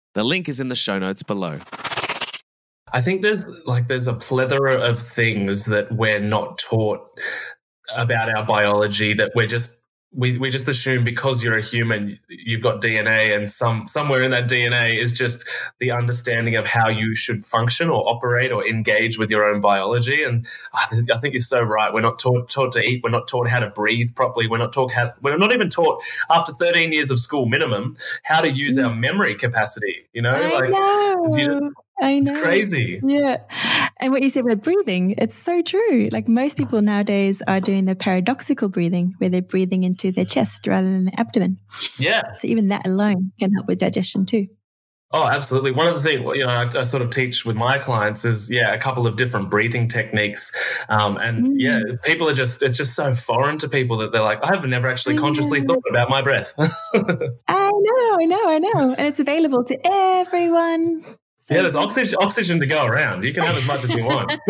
The 0.13 0.23
link 0.23 0.49
is 0.49 0.59
in 0.59 0.67
the 0.67 0.75
show 0.75 0.99
notes 0.99 1.23
below. 1.23 1.59
I 2.93 3.01
think 3.01 3.21
there's 3.21 3.65
like 3.65 3.87
there's 3.87 4.07
a 4.07 4.13
plethora 4.13 4.75
of 4.75 4.99
things 4.99 5.65
that 5.65 5.91
we're 5.91 6.19
not 6.19 6.57
taught 6.59 6.99
about 7.95 8.35
our 8.35 8.45
biology 8.45 9.13
that 9.13 9.31
we're 9.35 9.47
just 9.47 9.80
we, 10.13 10.37
we 10.37 10.49
just 10.49 10.67
assume 10.67 11.03
because 11.03 11.41
you're 11.41 11.57
a 11.57 11.61
human 11.61 12.19
you've 12.27 12.61
got 12.61 12.81
dna 12.81 13.35
and 13.35 13.49
some 13.49 13.87
somewhere 13.87 14.21
in 14.21 14.31
that 14.31 14.49
dna 14.49 14.97
is 14.97 15.13
just 15.13 15.47
the 15.79 15.91
understanding 15.91 16.55
of 16.55 16.65
how 16.65 16.89
you 16.89 17.15
should 17.15 17.45
function 17.45 17.89
or 17.89 18.07
operate 18.07 18.51
or 18.51 18.65
engage 18.67 19.17
with 19.17 19.29
your 19.29 19.45
own 19.45 19.61
biology. 19.61 20.23
And 20.23 20.45
i 20.73 20.85
think 20.85 21.33
you're 21.33 21.41
so 21.41 21.61
right. 21.61 21.93
We're 21.93 22.01
not 22.01 22.19
taught, 22.19 22.49
taught 22.49 22.73
to 22.73 22.81
eat. 22.81 23.01
We're 23.03 23.09
not 23.09 23.27
taught 23.27 23.47
how 23.47 23.59
to 23.59 23.69
breathe 23.69 24.13
properly. 24.15 24.47
We're 24.47 24.57
not 24.57 24.73
taught 24.73 24.91
how 24.91 25.13
we're 25.21 25.37
not 25.37 25.53
even 25.53 25.69
taught 25.69 26.03
after 26.29 26.53
13 26.53 26.91
years 26.91 27.11
of 27.11 27.19
school 27.19 27.45
minimum 27.45 27.97
how 28.23 28.41
to 28.41 28.49
use 28.49 28.77
mm. 28.77 28.87
our 28.87 28.93
memory 28.93 29.35
capacity 29.35 30.07
you 30.13 30.21
know? 30.21 30.33
I 30.33 30.53
like 30.53 30.69
know. 30.71 31.37
you 31.37 31.73
I 32.01 32.11
it's 32.13 32.31
crazy 32.31 32.99
Yeah. 33.03 33.37
And 33.99 34.11
what 34.11 34.23
you 34.23 34.29
said 34.31 34.43
about 34.45 34.63
breathing, 34.63 35.13
it's 35.17 35.35
so 35.35 35.61
true. 35.61 36.09
Like 36.11 36.27
most 36.27 36.57
people 36.57 36.81
nowadays 36.81 37.41
are 37.47 37.59
doing 37.59 37.85
the 37.85 37.95
paradoxical 37.95 38.67
breathing 38.69 39.13
where 39.19 39.29
they're 39.29 39.41
breathing 39.43 39.83
into 39.83 40.11
their 40.11 40.25
chest 40.25 40.65
rather 40.67 40.89
than 40.91 41.05
the 41.05 41.19
abdomen. 41.19 41.59
yeah 41.97 42.21
So 42.37 42.47
even 42.47 42.69
that 42.69 42.87
alone 42.87 43.31
can 43.39 43.53
help 43.53 43.67
with 43.67 43.79
digestion 43.79 44.25
too. 44.25 44.47
Oh, 45.13 45.25
absolutely. 45.27 45.71
One 45.71 45.87
of 45.87 45.95
the 45.95 45.99
things 45.99 46.21
you 46.35 46.45
know 46.45 46.47
I, 46.49 46.69
I 46.73 46.83
sort 46.83 47.03
of 47.03 47.09
teach 47.11 47.45
with 47.45 47.57
my 47.57 47.77
clients 47.77 48.23
is 48.23 48.49
yeah 48.49 48.73
a 48.73 48.77
couple 48.79 49.05
of 49.05 49.17
different 49.17 49.49
breathing 49.49 49.89
techniques, 49.89 50.51
um, 50.87 51.17
and 51.17 51.45
Mm. 51.47 51.55
yeah 51.57 51.79
people 52.03 52.29
are 52.29 52.33
just 52.33 52.63
it's 52.63 52.77
just 52.77 52.95
so 52.95 53.13
foreign 53.13 53.57
to 53.57 53.67
people 53.67 53.97
that 53.97 54.13
they're 54.13 54.21
like 54.23 54.39
I 54.41 54.55
have 54.55 54.65
never 54.65 54.87
actually 54.87 55.17
consciously 55.17 55.59
know. 55.59 55.67
thought 55.73 55.83
about 55.89 56.09
my 56.09 56.21
breath. 56.21 56.53
I 56.57 57.71
know, 57.85 58.17
I 58.21 58.25
know, 58.25 58.49
I 58.49 58.59
know. 58.59 58.95
And 58.97 59.07
it's 59.07 59.19
available 59.19 59.65
to 59.65 59.77
everyone. 59.85 61.03
So 61.41 61.55
yeah, 61.55 61.63
there's 61.63 61.73
oxygen 61.73 62.15
oxygen 62.21 62.59
to 62.59 62.67
go 62.67 62.85
around. 62.85 63.23
You 63.23 63.33
can 63.33 63.41
have 63.41 63.57
as 63.57 63.65
much 63.65 63.83
as 63.83 63.95
you 63.95 64.05
want. 64.05 64.31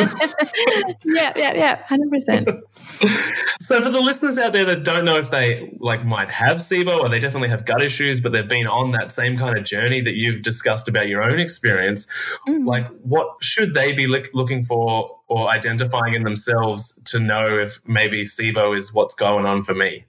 yeah, 1.05 1.31
yeah, 1.37 1.53
yeah, 1.53 1.75
hundred 1.85 2.11
percent. 2.11 2.49
so 3.61 3.81
for 3.81 3.89
the 3.89 4.01
listeners 4.01 4.37
out 4.37 4.51
there 4.51 4.65
that 4.65 4.83
don't 4.83 5.05
know 5.05 5.15
if 5.15 5.31
they 5.31 5.73
like 5.79 6.03
might 6.03 6.29
have 6.29 6.57
SIBO 6.57 6.99
or 6.99 7.07
they 7.07 7.19
definitely 7.19 7.47
have 7.47 7.63
gut 7.63 7.81
issues, 7.81 8.19
but 8.19 8.33
they've 8.33 8.45
been 8.45 8.67
on 8.67 8.91
that 8.91 9.13
same 9.13 9.37
kind 9.37 9.57
of 9.57 9.63
journey 9.63 10.01
that 10.01 10.15
you've 10.15 10.41
discussed 10.41 10.89
about 10.89 11.07
your 11.07 11.23
own 11.23 11.39
experience, 11.39 12.07
Mm. 12.45 12.65
like 12.65 12.87
what 13.03 13.41
should 13.41 13.73
they 13.73 13.93
be 13.93 14.07
look, 14.07 14.27
looking 14.33 14.61
for 14.61 15.17
or 15.29 15.49
identifying 15.49 16.13
in 16.13 16.23
themselves 16.23 17.01
to 17.05 17.19
know 17.19 17.57
if 17.57 17.79
maybe 17.87 18.23
SIBO 18.23 18.75
is 18.75 18.93
what's 18.93 19.13
going 19.13 19.45
on 19.45 19.63
for 19.63 19.73
me? 19.73 20.03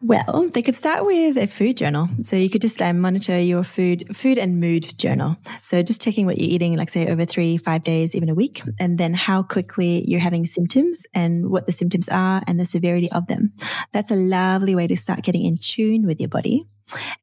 Well, 0.00 0.50
they 0.52 0.60
could 0.60 0.74
start 0.74 1.06
with 1.06 1.38
a 1.38 1.46
food 1.46 1.78
journal. 1.78 2.08
So 2.24 2.36
you 2.36 2.50
could 2.50 2.60
just 2.60 2.82
um, 2.82 3.00
monitor 3.00 3.38
your 3.40 3.62
food, 3.62 4.14
food 4.14 4.36
and 4.36 4.60
mood 4.60 4.98
journal. 4.98 5.38
So 5.62 5.82
just 5.82 6.02
checking 6.02 6.26
what 6.26 6.36
you're 6.36 6.50
eating, 6.50 6.76
like 6.76 6.90
say 6.90 7.08
over 7.08 7.24
three, 7.24 7.56
five 7.56 7.84
days, 7.84 8.14
even 8.14 8.28
a 8.28 8.34
week, 8.34 8.62
and 8.78 8.98
then 8.98 9.14
how 9.14 9.42
quickly 9.42 10.04
you're 10.06 10.20
having 10.20 10.44
symptoms 10.44 11.06
and 11.14 11.50
what 11.50 11.64
the 11.64 11.72
symptoms 11.72 12.08
are 12.10 12.42
and 12.46 12.60
the 12.60 12.66
severity 12.66 13.10
of 13.12 13.26
them. 13.28 13.54
That's 13.92 14.10
a 14.10 14.16
lovely 14.16 14.74
way 14.74 14.86
to 14.86 14.96
start 14.96 15.22
getting 15.22 15.44
in 15.44 15.56
tune 15.56 16.06
with 16.06 16.20
your 16.20 16.28
body. 16.28 16.66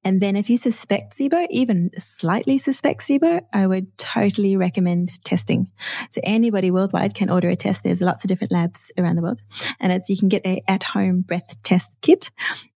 And 0.03 0.21
then 0.21 0.35
if 0.35 0.49
you 0.49 0.57
suspect 0.57 1.17
SIBO, 1.17 1.47
even 1.49 1.91
slightly 1.97 2.57
suspect 2.57 3.01
SIBO, 3.01 3.41
I 3.53 3.67
would 3.67 3.97
totally 3.97 4.55
recommend 4.55 5.11
testing. 5.23 5.71
So 6.09 6.21
anybody 6.23 6.71
worldwide 6.71 7.13
can 7.13 7.29
order 7.29 7.49
a 7.49 7.55
test. 7.55 7.83
There's 7.83 8.01
lots 8.01 8.23
of 8.23 8.27
different 8.27 8.51
labs 8.51 8.91
around 8.97 9.15
the 9.15 9.21
world 9.21 9.39
and 9.79 9.91
it's, 9.91 10.09
you 10.09 10.17
can 10.17 10.29
get 10.29 10.45
a 10.45 10.63
at 10.67 10.83
home 10.83 11.21
breath 11.21 11.61
test 11.63 11.95
kit. 12.01 12.31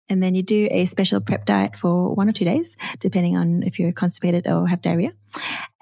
And 0.08 0.22
then 0.22 0.36
you 0.36 0.44
do 0.44 0.68
a 0.70 0.86
special 0.86 1.20
prep 1.20 1.46
diet 1.46 1.75
for 1.75 2.14
one 2.14 2.29
or 2.29 2.31
two 2.31 2.46
days, 2.46 2.75
depending 3.00 3.36
on 3.36 3.64
if 3.64 3.79
you're 3.79 3.92
constipated 3.92 4.48
or 4.48 4.68
have 4.68 4.81
diarrhea. 4.81 5.14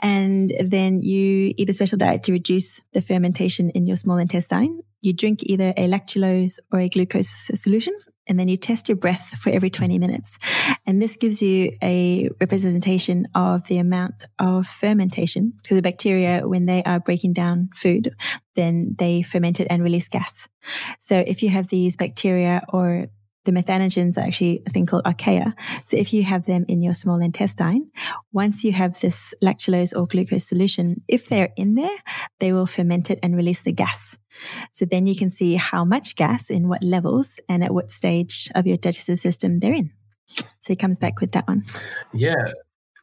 And 0.02 0.54
then 0.62 1.02
you 1.02 1.54
eat 1.58 1.70
a 1.70 1.74
special 1.74 1.98
diet 1.98 2.24
to 2.24 2.32
reduce 2.32 2.80
the 2.94 3.02
fermentation 3.02 3.70
in 3.72 3.86
your 3.86 3.98
small 3.98 4.18
intestine. 4.18 4.80
You 5.02 5.12
drink 5.12 5.44
either 5.44 5.74
a 5.76 5.90
lactulose 5.90 6.60
or 6.72 6.80
a 6.80 6.88
glucose 6.88 7.30
solution. 7.30 7.94
And 8.28 8.40
then 8.40 8.48
you 8.48 8.58
test 8.58 8.88
your 8.88 8.96
breath 8.96 9.38
for 9.40 9.50
every 9.50 9.70
20 9.70 10.00
minutes. 10.00 10.38
And 10.86 11.02
this 11.02 11.18
gives 11.18 11.42
you 11.42 11.72
a 11.82 12.30
representation 12.40 13.28
of 13.36 13.68
the 13.68 13.78
amount 13.78 14.26
of 14.40 14.68
fermentation. 14.68 15.54
Because 15.62 15.78
the 15.78 15.82
bacteria, 15.82 16.48
when 16.48 16.66
they 16.66 16.84
are 16.84 17.00
breaking 17.00 17.34
down 17.34 17.70
food, 17.76 18.16
then 18.56 18.96
they 18.98 19.22
ferment 19.22 19.60
it 19.60 19.68
and 19.70 19.84
release 19.84 20.08
gas. 20.08 20.48
So 21.00 21.18
if 21.18 21.44
you 21.44 21.50
have 21.50 21.68
these 21.68 21.96
bacteria 21.98 22.64
or 22.70 23.08
the 23.46 23.52
methanogens 23.52 24.18
are 24.18 24.22
actually 24.22 24.62
a 24.66 24.70
thing 24.70 24.86
called 24.86 25.04
archaea. 25.04 25.54
So 25.86 25.98
if 25.98 26.14
you 26.14 26.24
have 26.24 26.46
them 26.46 26.66
in 26.68 26.82
your 26.82 26.94
small 26.94 27.22
intestine, 27.22 27.92
once 28.32 28.64
you 28.64 28.72
have 28.72 29.00
this 29.02 29.34
lactulose 29.44 29.96
or 29.96 30.08
glucose 30.08 30.48
solution, 30.48 31.02
if 31.08 31.28
they're 31.28 31.52
in 31.58 31.76
there, 31.76 31.98
they 32.40 32.54
will 32.54 32.66
ferment 32.66 33.10
it 33.10 33.20
and 33.22 33.36
release 33.36 33.64
the 33.64 33.74
gas. 33.74 34.18
So 34.72 34.86
then 34.86 35.08
you 35.08 35.16
can 35.16 35.30
see 35.30 35.56
how 35.56 35.86
much 35.86 36.16
gas 36.16 36.50
in 36.50 36.68
what 36.68 36.84
levels 36.84 37.40
and 37.50 37.64
at 37.64 37.74
what 37.74 37.92
stage 37.92 38.50
of 38.56 38.66
your 38.66 38.78
digestive 38.78 39.20
system 39.20 39.60
they're 39.60 39.74
in. 39.74 39.92
So 40.36 40.70
he 40.70 40.76
comes 40.76 41.00
back 41.00 41.20
with 41.20 41.34
that 41.34 41.48
one. 41.48 41.64
Yeah. 42.14 42.54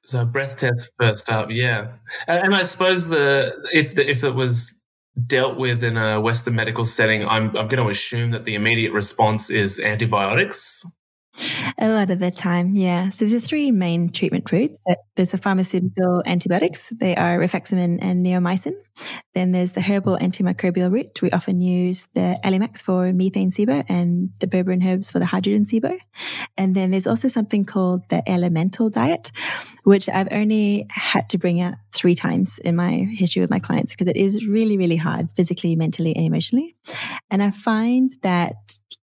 So 0.06 0.24
breath 0.24 0.58
test 0.58 0.90
first 0.98 1.30
up, 1.30 1.50
yeah, 1.50 1.92
and, 2.26 2.46
and 2.46 2.54
I 2.54 2.64
suppose 2.64 3.06
the 3.06 3.54
if 3.72 3.94
the, 3.94 4.10
if 4.10 4.24
it 4.24 4.34
was 4.34 4.74
dealt 5.26 5.58
with 5.58 5.82
in 5.84 5.96
a 5.96 6.20
Western 6.20 6.54
medical 6.54 6.84
setting, 6.84 7.26
I'm 7.26 7.56
I'm 7.56 7.68
going 7.68 7.84
to 7.84 7.88
assume 7.88 8.30
that 8.32 8.44
the 8.44 8.54
immediate 8.54 8.92
response 8.92 9.50
is 9.50 9.78
antibiotics. 9.78 10.84
A 11.78 11.88
lot 11.88 12.10
of 12.10 12.18
the 12.18 12.30
time, 12.30 12.72
yeah. 12.74 13.10
So 13.10 13.24
there's 13.24 13.46
three 13.46 13.70
main 13.70 14.10
treatment 14.10 14.50
routes. 14.52 14.82
There's 15.16 15.30
the 15.30 15.38
pharmaceutical 15.38 16.22
antibiotics. 16.26 16.90
They 16.90 17.16
are 17.16 17.38
rifaximin 17.38 17.98
and 18.02 18.24
neomycin. 18.24 18.74
Then 19.34 19.52
there's 19.52 19.72
the 19.72 19.80
herbal 19.80 20.18
antimicrobial 20.18 20.92
route. 20.92 21.22
We 21.22 21.30
often 21.30 21.60
use 21.60 22.06
the 22.14 22.38
Allimax 22.44 22.82
for 22.82 23.12
methane 23.12 23.50
SIBO 23.50 23.84
and 23.88 24.30
the 24.40 24.46
berberine 24.46 24.84
herbs 24.86 25.08
for 25.08 25.18
the 25.18 25.26
hydrogen 25.26 25.64
SIBO. 25.64 25.98
And 26.58 26.74
then 26.74 26.90
there's 26.90 27.06
also 27.06 27.28
something 27.28 27.64
called 27.64 28.08
the 28.10 28.28
elemental 28.28 28.90
diet, 28.90 29.32
which 29.84 30.08
I've 30.08 30.32
only 30.32 30.86
had 30.90 31.30
to 31.30 31.38
bring 31.38 31.60
out 31.60 31.74
three 31.92 32.14
times 32.14 32.58
in 32.58 32.76
my 32.76 32.90
history 32.90 33.40
with 33.40 33.50
my 33.50 33.60
clients 33.60 33.92
because 33.92 34.08
it 34.08 34.16
is 34.16 34.46
really, 34.46 34.76
really 34.76 34.96
hard 34.96 35.28
physically, 35.36 35.76
mentally, 35.76 36.14
and 36.14 36.26
emotionally. 36.26 36.76
And 37.30 37.42
I 37.42 37.50
find 37.50 38.12
that 38.22 38.54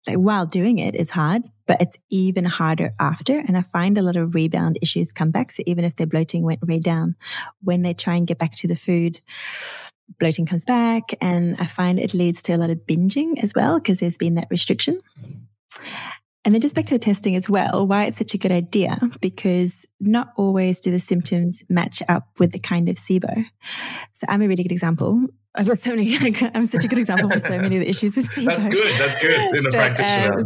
like, 0.05 0.17
while 0.17 0.45
doing 0.45 0.77
it 0.77 0.95
is 0.95 1.09
hard, 1.09 1.43
but 1.67 1.81
it's 1.81 1.97
even 2.09 2.45
harder 2.45 2.91
after. 2.99 3.37
And 3.37 3.57
I 3.57 3.61
find 3.61 3.97
a 3.97 4.01
lot 4.01 4.15
of 4.15 4.33
rebound 4.33 4.79
issues 4.81 5.11
come 5.11 5.31
back. 5.31 5.51
So 5.51 5.63
even 5.65 5.83
if 5.85 5.95
their 5.95 6.07
bloating 6.07 6.43
went 6.43 6.65
way 6.65 6.79
down, 6.79 7.15
when 7.61 7.81
they 7.81 7.93
try 7.93 8.15
and 8.15 8.25
get 8.25 8.39
back 8.39 8.53
to 8.53 8.67
the 8.67 8.75
food, 8.75 9.21
bloating 10.19 10.45
comes 10.45 10.65
back. 10.65 11.03
And 11.21 11.55
I 11.59 11.65
find 11.67 11.99
it 11.99 12.13
leads 12.13 12.41
to 12.43 12.53
a 12.53 12.57
lot 12.57 12.69
of 12.69 12.87
binging 12.87 13.43
as 13.43 13.53
well, 13.53 13.79
because 13.79 13.99
there's 13.99 14.17
been 14.17 14.35
that 14.35 14.47
restriction. 14.49 15.01
And 16.45 16.53
then 16.53 16.61
just 16.61 16.75
back 16.75 16.85
to 16.85 16.95
the 16.95 16.99
testing 16.99 17.35
as 17.35 17.49
well, 17.49 17.85
why 17.85 18.05
it's 18.05 18.17
such 18.17 18.33
a 18.33 18.37
good 18.37 18.53
idea, 18.53 18.97
because 19.19 19.85
not 19.99 20.31
always 20.37 20.79
do 20.79 20.91
the 20.91 20.99
symptoms 20.99 21.61
match 21.67 22.01
up 22.07 22.29
with 22.39 22.53
the 22.53 22.59
kind 22.59 22.87
of 22.87 22.95
SIBO. 22.95 23.43
So 24.13 24.25
I'm 24.29 24.41
a 24.41 24.47
really 24.47 24.63
good 24.63 24.71
example. 24.71 25.27
I've 25.57 25.67
got 25.67 25.79
so 25.79 25.89
many, 25.89 26.15
I'm 26.53 26.67
such 26.67 26.83
a 26.83 26.87
good 26.87 26.99
example 26.99 27.29
for 27.29 27.39
so 27.39 27.49
many 27.49 27.77
of 27.77 27.81
the 27.81 27.89
issues 27.89 28.15
with 28.15 28.27
SIBO. 28.29 28.45
That's 28.45 28.67
good. 28.67 28.99
That's 28.99 29.21
good 29.21 29.55
in 29.55 29.65
a 29.65 29.71
But, 29.71 29.95
practitioner. 29.95 30.39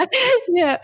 Um, 0.00 0.08
yeah. 0.48 0.78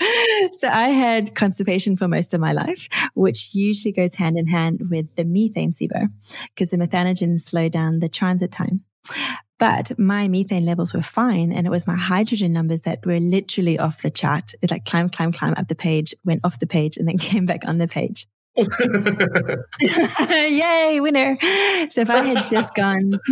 So 0.58 0.68
I 0.68 0.88
had 0.88 1.34
constipation 1.36 1.96
for 1.96 2.08
most 2.08 2.34
of 2.34 2.40
my 2.40 2.52
life, 2.52 2.88
which 3.14 3.54
usually 3.54 3.92
goes 3.92 4.16
hand 4.16 4.36
in 4.36 4.48
hand 4.48 4.82
with 4.90 5.14
the 5.14 5.24
methane 5.24 5.72
SIBO 5.72 6.08
because 6.54 6.70
the 6.70 6.76
methanogens 6.76 7.42
slow 7.42 7.68
down 7.68 8.00
the 8.00 8.08
transit 8.08 8.50
time. 8.50 8.84
But 9.60 9.96
my 9.98 10.26
methane 10.26 10.64
levels 10.64 10.94
were 10.94 11.02
fine. 11.02 11.52
And 11.52 11.66
it 11.66 11.70
was 11.70 11.86
my 11.86 11.96
hydrogen 11.96 12.52
numbers 12.52 12.80
that 12.80 13.04
were 13.04 13.20
literally 13.20 13.78
off 13.78 14.02
the 14.02 14.10
chart. 14.10 14.54
It 14.62 14.70
like 14.70 14.86
climbed, 14.86 15.12
climbed, 15.12 15.34
climbed 15.34 15.58
up 15.58 15.68
the 15.68 15.74
page, 15.74 16.14
went 16.24 16.40
off 16.44 16.58
the 16.58 16.66
page 16.66 16.96
and 16.96 17.06
then 17.06 17.18
came 17.30 17.46
back 17.46 17.66
on 17.66 17.78
the 17.78 17.86
page. 17.86 18.26
Yay, 19.80 20.98
winner. 21.00 21.36
So 21.90 22.00
if 22.00 22.10
I 22.10 22.24
had 22.24 22.44
just 22.50 22.74
gone 22.74 23.20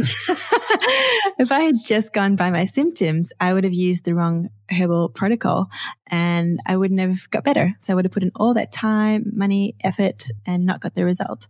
if 1.39 1.51
I 1.51 1.61
had 1.61 1.75
just 1.85 2.13
gone 2.13 2.37
by 2.37 2.51
my 2.51 2.65
symptoms, 2.65 3.33
I 3.41 3.53
would 3.53 3.65
have 3.65 3.75
used 3.75 4.05
the 4.05 4.15
wrong 4.15 4.51
herbal 4.71 5.09
protocol 5.11 5.69
and 6.09 6.61
I 6.67 6.77
wouldn't 6.77 7.01
have 7.01 7.29
got 7.31 7.43
better. 7.43 7.75
So 7.81 7.93
I 7.93 7.97
would 7.97 8.05
have 8.05 8.13
put 8.13 8.23
in 8.23 8.31
all 8.37 8.55
that 8.55 8.71
time, 8.71 9.33
money, 9.35 9.75
effort 9.83 10.27
and 10.47 10.65
not 10.65 10.81
got 10.81 10.95
the 10.95 11.05
result. 11.05 11.49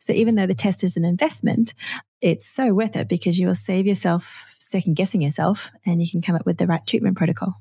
So 0.00 0.12
even 0.12 0.34
though 0.34 0.46
the 0.46 0.54
test 0.54 0.82
is 0.82 0.96
an 0.96 1.04
investment, 1.04 1.74
it's 2.20 2.48
so 2.48 2.74
worth 2.74 2.96
it 2.96 3.08
because 3.08 3.38
you 3.38 3.46
will 3.46 3.54
save 3.54 3.86
yourself 3.86 4.56
second 4.58 4.96
guessing 4.96 5.22
yourself 5.22 5.70
and 5.86 6.02
you 6.02 6.10
can 6.10 6.20
come 6.20 6.34
up 6.34 6.46
with 6.46 6.58
the 6.58 6.66
right 6.66 6.84
treatment 6.86 7.16
protocol. 7.16 7.54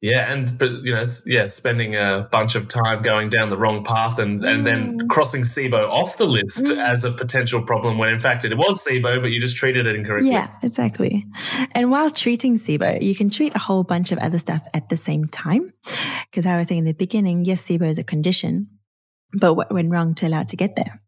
Yeah, 0.00 0.32
and 0.32 0.58
but 0.58 0.70
you 0.84 0.94
know, 0.94 1.04
yeah, 1.26 1.46
spending 1.46 1.96
a 1.96 2.28
bunch 2.30 2.54
of 2.54 2.68
time 2.68 3.02
going 3.02 3.30
down 3.30 3.50
the 3.50 3.56
wrong 3.56 3.84
path 3.84 4.18
and 4.18 4.44
and 4.44 4.64
then 4.64 4.98
Mm. 4.98 5.08
crossing 5.08 5.42
SIBO 5.42 5.88
off 5.88 6.16
the 6.18 6.24
list 6.24 6.64
Mm. 6.66 6.78
as 6.84 7.04
a 7.04 7.10
potential 7.10 7.62
problem 7.62 7.98
when 7.98 8.10
in 8.12 8.20
fact 8.20 8.44
it 8.44 8.56
was 8.56 8.84
SIBO, 8.84 9.20
but 9.20 9.30
you 9.30 9.40
just 9.40 9.56
treated 9.56 9.86
it 9.86 9.94
incorrectly. 9.96 10.30
Yeah, 10.30 10.48
exactly. 10.62 11.26
And 11.72 11.90
while 11.90 12.10
treating 12.10 12.58
SIBO, 12.58 13.02
you 13.02 13.14
can 13.14 13.28
treat 13.30 13.54
a 13.56 13.58
whole 13.58 13.82
bunch 13.84 14.12
of 14.12 14.18
other 14.18 14.38
stuff 14.38 14.64
at 14.72 14.88
the 14.88 14.96
same 14.96 15.26
time. 15.26 15.72
Because 16.30 16.46
I 16.46 16.56
was 16.56 16.68
saying 16.68 16.80
in 16.80 16.84
the 16.84 16.94
beginning, 16.94 17.44
yes, 17.44 17.62
SIBO 17.66 17.86
is 17.88 17.98
a 17.98 18.04
condition, 18.04 18.68
but 19.34 19.54
what 19.54 19.72
went 19.72 19.90
wrong 19.90 20.14
to 20.14 20.26
allow 20.28 20.42
it 20.42 20.48
to 20.50 20.56
get 20.56 20.76
there? 20.76 21.01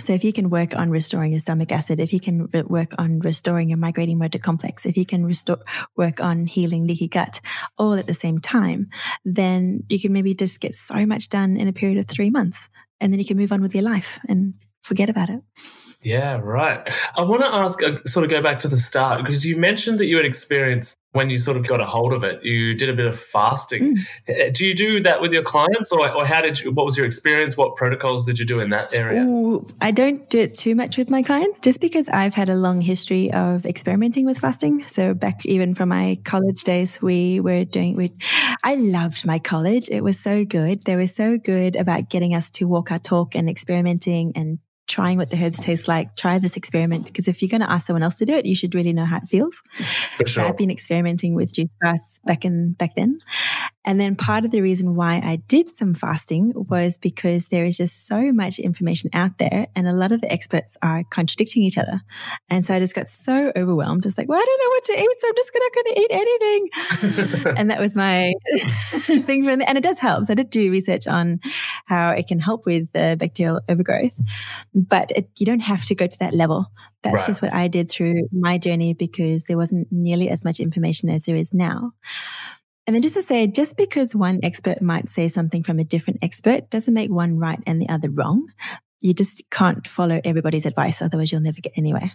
So 0.00 0.12
if 0.12 0.24
you 0.24 0.32
can 0.32 0.50
work 0.50 0.74
on 0.74 0.90
restoring 0.90 1.32
your 1.32 1.40
stomach 1.40 1.70
acid, 1.72 2.00
if 2.00 2.12
you 2.12 2.20
can 2.20 2.48
work 2.68 2.94
on 2.98 3.20
restoring 3.20 3.68
your 3.68 3.78
migrating 3.78 4.18
motor 4.18 4.38
complex, 4.38 4.86
if 4.86 4.96
you 4.96 5.06
can 5.06 5.24
restore, 5.24 5.58
work 5.96 6.20
on 6.20 6.46
healing 6.46 6.86
leaky 6.86 7.08
gut 7.08 7.40
all 7.78 7.94
at 7.94 8.06
the 8.06 8.14
same 8.14 8.38
time, 8.38 8.88
then 9.24 9.82
you 9.88 10.00
can 10.00 10.12
maybe 10.12 10.34
just 10.34 10.60
get 10.60 10.74
so 10.74 11.06
much 11.06 11.28
done 11.28 11.56
in 11.56 11.68
a 11.68 11.72
period 11.72 11.98
of 11.98 12.06
three 12.06 12.30
months 12.30 12.68
and 13.00 13.12
then 13.12 13.18
you 13.18 13.26
can 13.26 13.36
move 13.36 13.52
on 13.52 13.62
with 13.62 13.74
your 13.74 13.84
life 13.84 14.18
and 14.28 14.54
forget 14.82 15.08
about 15.08 15.28
it. 15.28 15.40
Yeah, 16.02 16.40
right. 16.42 16.88
I 17.14 17.22
want 17.22 17.42
to 17.42 17.48
ask, 17.48 17.82
uh, 17.82 17.96
sort 18.06 18.24
of 18.24 18.30
go 18.30 18.40
back 18.40 18.58
to 18.60 18.68
the 18.68 18.76
start 18.76 19.22
because 19.22 19.44
you 19.44 19.56
mentioned 19.56 20.00
that 20.00 20.06
you 20.06 20.16
had 20.16 20.24
experienced 20.24 20.96
when 21.12 21.28
you 21.28 21.38
sort 21.38 21.56
of 21.56 21.66
got 21.66 21.80
a 21.80 21.84
hold 21.84 22.12
of 22.12 22.22
it, 22.22 22.42
you 22.44 22.74
did 22.74 22.88
a 22.88 22.94
bit 22.94 23.06
of 23.06 23.18
fasting. 23.18 23.96
Uh, 24.28 24.50
Do 24.52 24.64
you 24.64 24.74
do 24.74 25.02
that 25.02 25.20
with 25.20 25.32
your 25.32 25.42
clients, 25.42 25.90
or, 25.90 26.08
or 26.14 26.24
how 26.24 26.40
did 26.40 26.60
you? 26.60 26.70
What 26.70 26.86
was 26.86 26.96
your 26.96 27.04
experience? 27.04 27.56
What 27.56 27.74
protocols 27.76 28.24
did 28.24 28.38
you 28.38 28.46
do 28.46 28.60
in 28.60 28.70
that 28.70 28.94
area? 28.94 29.22
Ooh, 29.22 29.66
I 29.80 29.90
don't 29.90 30.28
do 30.30 30.38
it 30.38 30.54
too 30.54 30.74
much 30.74 30.96
with 30.96 31.10
my 31.10 31.22
clients 31.22 31.58
just 31.58 31.80
because 31.80 32.08
I've 32.08 32.34
had 32.34 32.48
a 32.48 32.54
long 32.54 32.80
history 32.80 33.32
of 33.32 33.66
experimenting 33.66 34.24
with 34.24 34.38
fasting. 34.38 34.82
So 34.84 35.14
back 35.14 35.44
even 35.44 35.74
from 35.74 35.88
my 35.88 36.18
college 36.24 36.62
days, 36.62 37.02
we 37.02 37.40
were 37.40 37.64
doing, 37.64 37.96
we, 37.96 38.12
I 38.62 38.76
loved 38.76 39.26
my 39.26 39.38
college. 39.38 39.88
It 39.90 40.04
was 40.04 40.18
so 40.18 40.44
good. 40.44 40.84
They 40.84 40.96
were 40.96 41.08
so 41.08 41.38
good 41.38 41.74
about 41.76 42.08
getting 42.08 42.34
us 42.34 42.50
to 42.52 42.66
walk 42.66 42.92
our 42.92 43.00
talk 43.00 43.34
and 43.34 43.50
experimenting 43.50 44.32
and 44.36 44.60
trying 44.90 45.16
what 45.16 45.30
the 45.30 45.42
herbs 45.42 45.58
taste 45.58 45.88
like. 45.88 46.16
Try 46.16 46.38
this 46.38 46.56
experiment 46.56 47.06
because 47.06 47.28
if 47.28 47.40
you're 47.40 47.48
going 47.48 47.62
to 47.62 47.70
ask 47.70 47.86
someone 47.86 48.02
else 48.02 48.16
to 48.18 48.26
do 48.26 48.34
it, 48.34 48.44
you 48.44 48.54
should 48.54 48.74
really 48.74 48.92
know 48.92 49.04
how 49.04 49.18
it 49.18 49.26
feels. 49.26 49.62
For 50.16 50.26
So. 50.26 50.42
I've 50.42 50.56
been 50.56 50.70
experimenting 50.70 51.34
with 51.34 51.54
juice 51.54 51.74
fasts 51.80 52.20
back 52.24 52.44
in 52.44 52.72
back 52.72 52.94
then. 52.96 53.20
And 53.86 53.98
then 53.98 54.14
part 54.14 54.44
of 54.44 54.50
the 54.50 54.60
reason 54.60 54.94
why 54.94 55.22
I 55.24 55.36
did 55.36 55.70
some 55.74 55.94
fasting 55.94 56.52
was 56.54 56.98
because 56.98 57.46
there 57.46 57.64
is 57.64 57.78
just 57.78 58.06
so 58.06 58.30
much 58.32 58.58
information 58.58 59.08
out 59.14 59.38
there 59.38 59.68
and 59.74 59.88
a 59.88 59.92
lot 59.92 60.12
of 60.12 60.20
the 60.20 60.30
experts 60.30 60.76
are 60.82 61.02
contradicting 61.10 61.62
each 61.62 61.78
other. 61.78 62.00
And 62.50 62.64
so 62.64 62.74
I 62.74 62.78
just 62.78 62.94
got 62.94 63.08
so 63.08 63.52
overwhelmed. 63.56 64.04
It's 64.04 64.18
like, 64.18 64.28
well, 64.28 64.38
I 64.38 64.44
don't 64.44 64.60
know 64.60 64.68
what 64.68 64.84
to 64.84 65.02
eat, 65.02 65.20
so 65.20 65.28
I'm 65.28 65.34
just 65.36 65.50
not 65.54 65.72
going 65.74 65.94
to 65.94 66.00
eat 66.00 67.30
anything. 67.30 67.54
and 67.56 67.70
that 67.70 67.80
was 67.80 67.96
my 67.96 68.32
thing 69.24 69.44
from 69.44 69.62
and 69.66 69.78
it 69.78 69.82
does 69.82 69.98
help. 69.98 70.24
So 70.24 70.32
I 70.32 70.34
did 70.34 70.50
do 70.50 70.70
research 70.70 71.06
on 71.06 71.40
how 71.86 72.10
it 72.10 72.26
can 72.26 72.38
help 72.38 72.66
with 72.66 72.92
the 72.92 73.16
bacterial 73.18 73.60
overgrowth, 73.68 74.18
but 74.74 75.10
it, 75.12 75.30
you 75.38 75.46
don't 75.46 75.60
have 75.60 75.84
to 75.86 75.94
go 75.94 76.06
to 76.06 76.18
that 76.18 76.34
level. 76.34 76.66
That's 77.02 77.16
Right. 77.16 77.26
just 77.28 77.40
what 77.42 77.54
I 77.54 77.68
did 77.68 77.90
through 77.90 78.28
my 78.30 78.58
journey 78.58 78.92
because 78.92 79.44
there 79.44 79.56
wasn't 79.56 79.88
nearly 79.90 80.28
as 80.28 80.44
much 80.44 80.60
information 80.60 81.08
as 81.08 81.24
there 81.24 81.36
is 81.36 81.54
now. 81.54 81.92
And 82.90 82.96
then 82.96 83.02
just 83.02 83.14
to 83.14 83.22
say, 83.22 83.46
just 83.46 83.76
because 83.76 84.16
one 84.16 84.40
expert 84.42 84.82
might 84.82 85.08
say 85.08 85.28
something 85.28 85.62
from 85.62 85.78
a 85.78 85.84
different 85.84 86.24
expert 86.24 86.70
doesn't 86.70 86.92
make 86.92 87.08
one 87.08 87.38
right 87.38 87.60
and 87.64 87.80
the 87.80 87.88
other 87.88 88.10
wrong. 88.10 88.48
You 88.98 89.14
just 89.14 89.48
can't 89.48 89.86
follow 89.86 90.20
everybody's 90.24 90.66
advice, 90.66 91.00
otherwise 91.00 91.30
you'll 91.30 91.40
never 91.40 91.60
get 91.60 91.74
anywhere. 91.76 92.10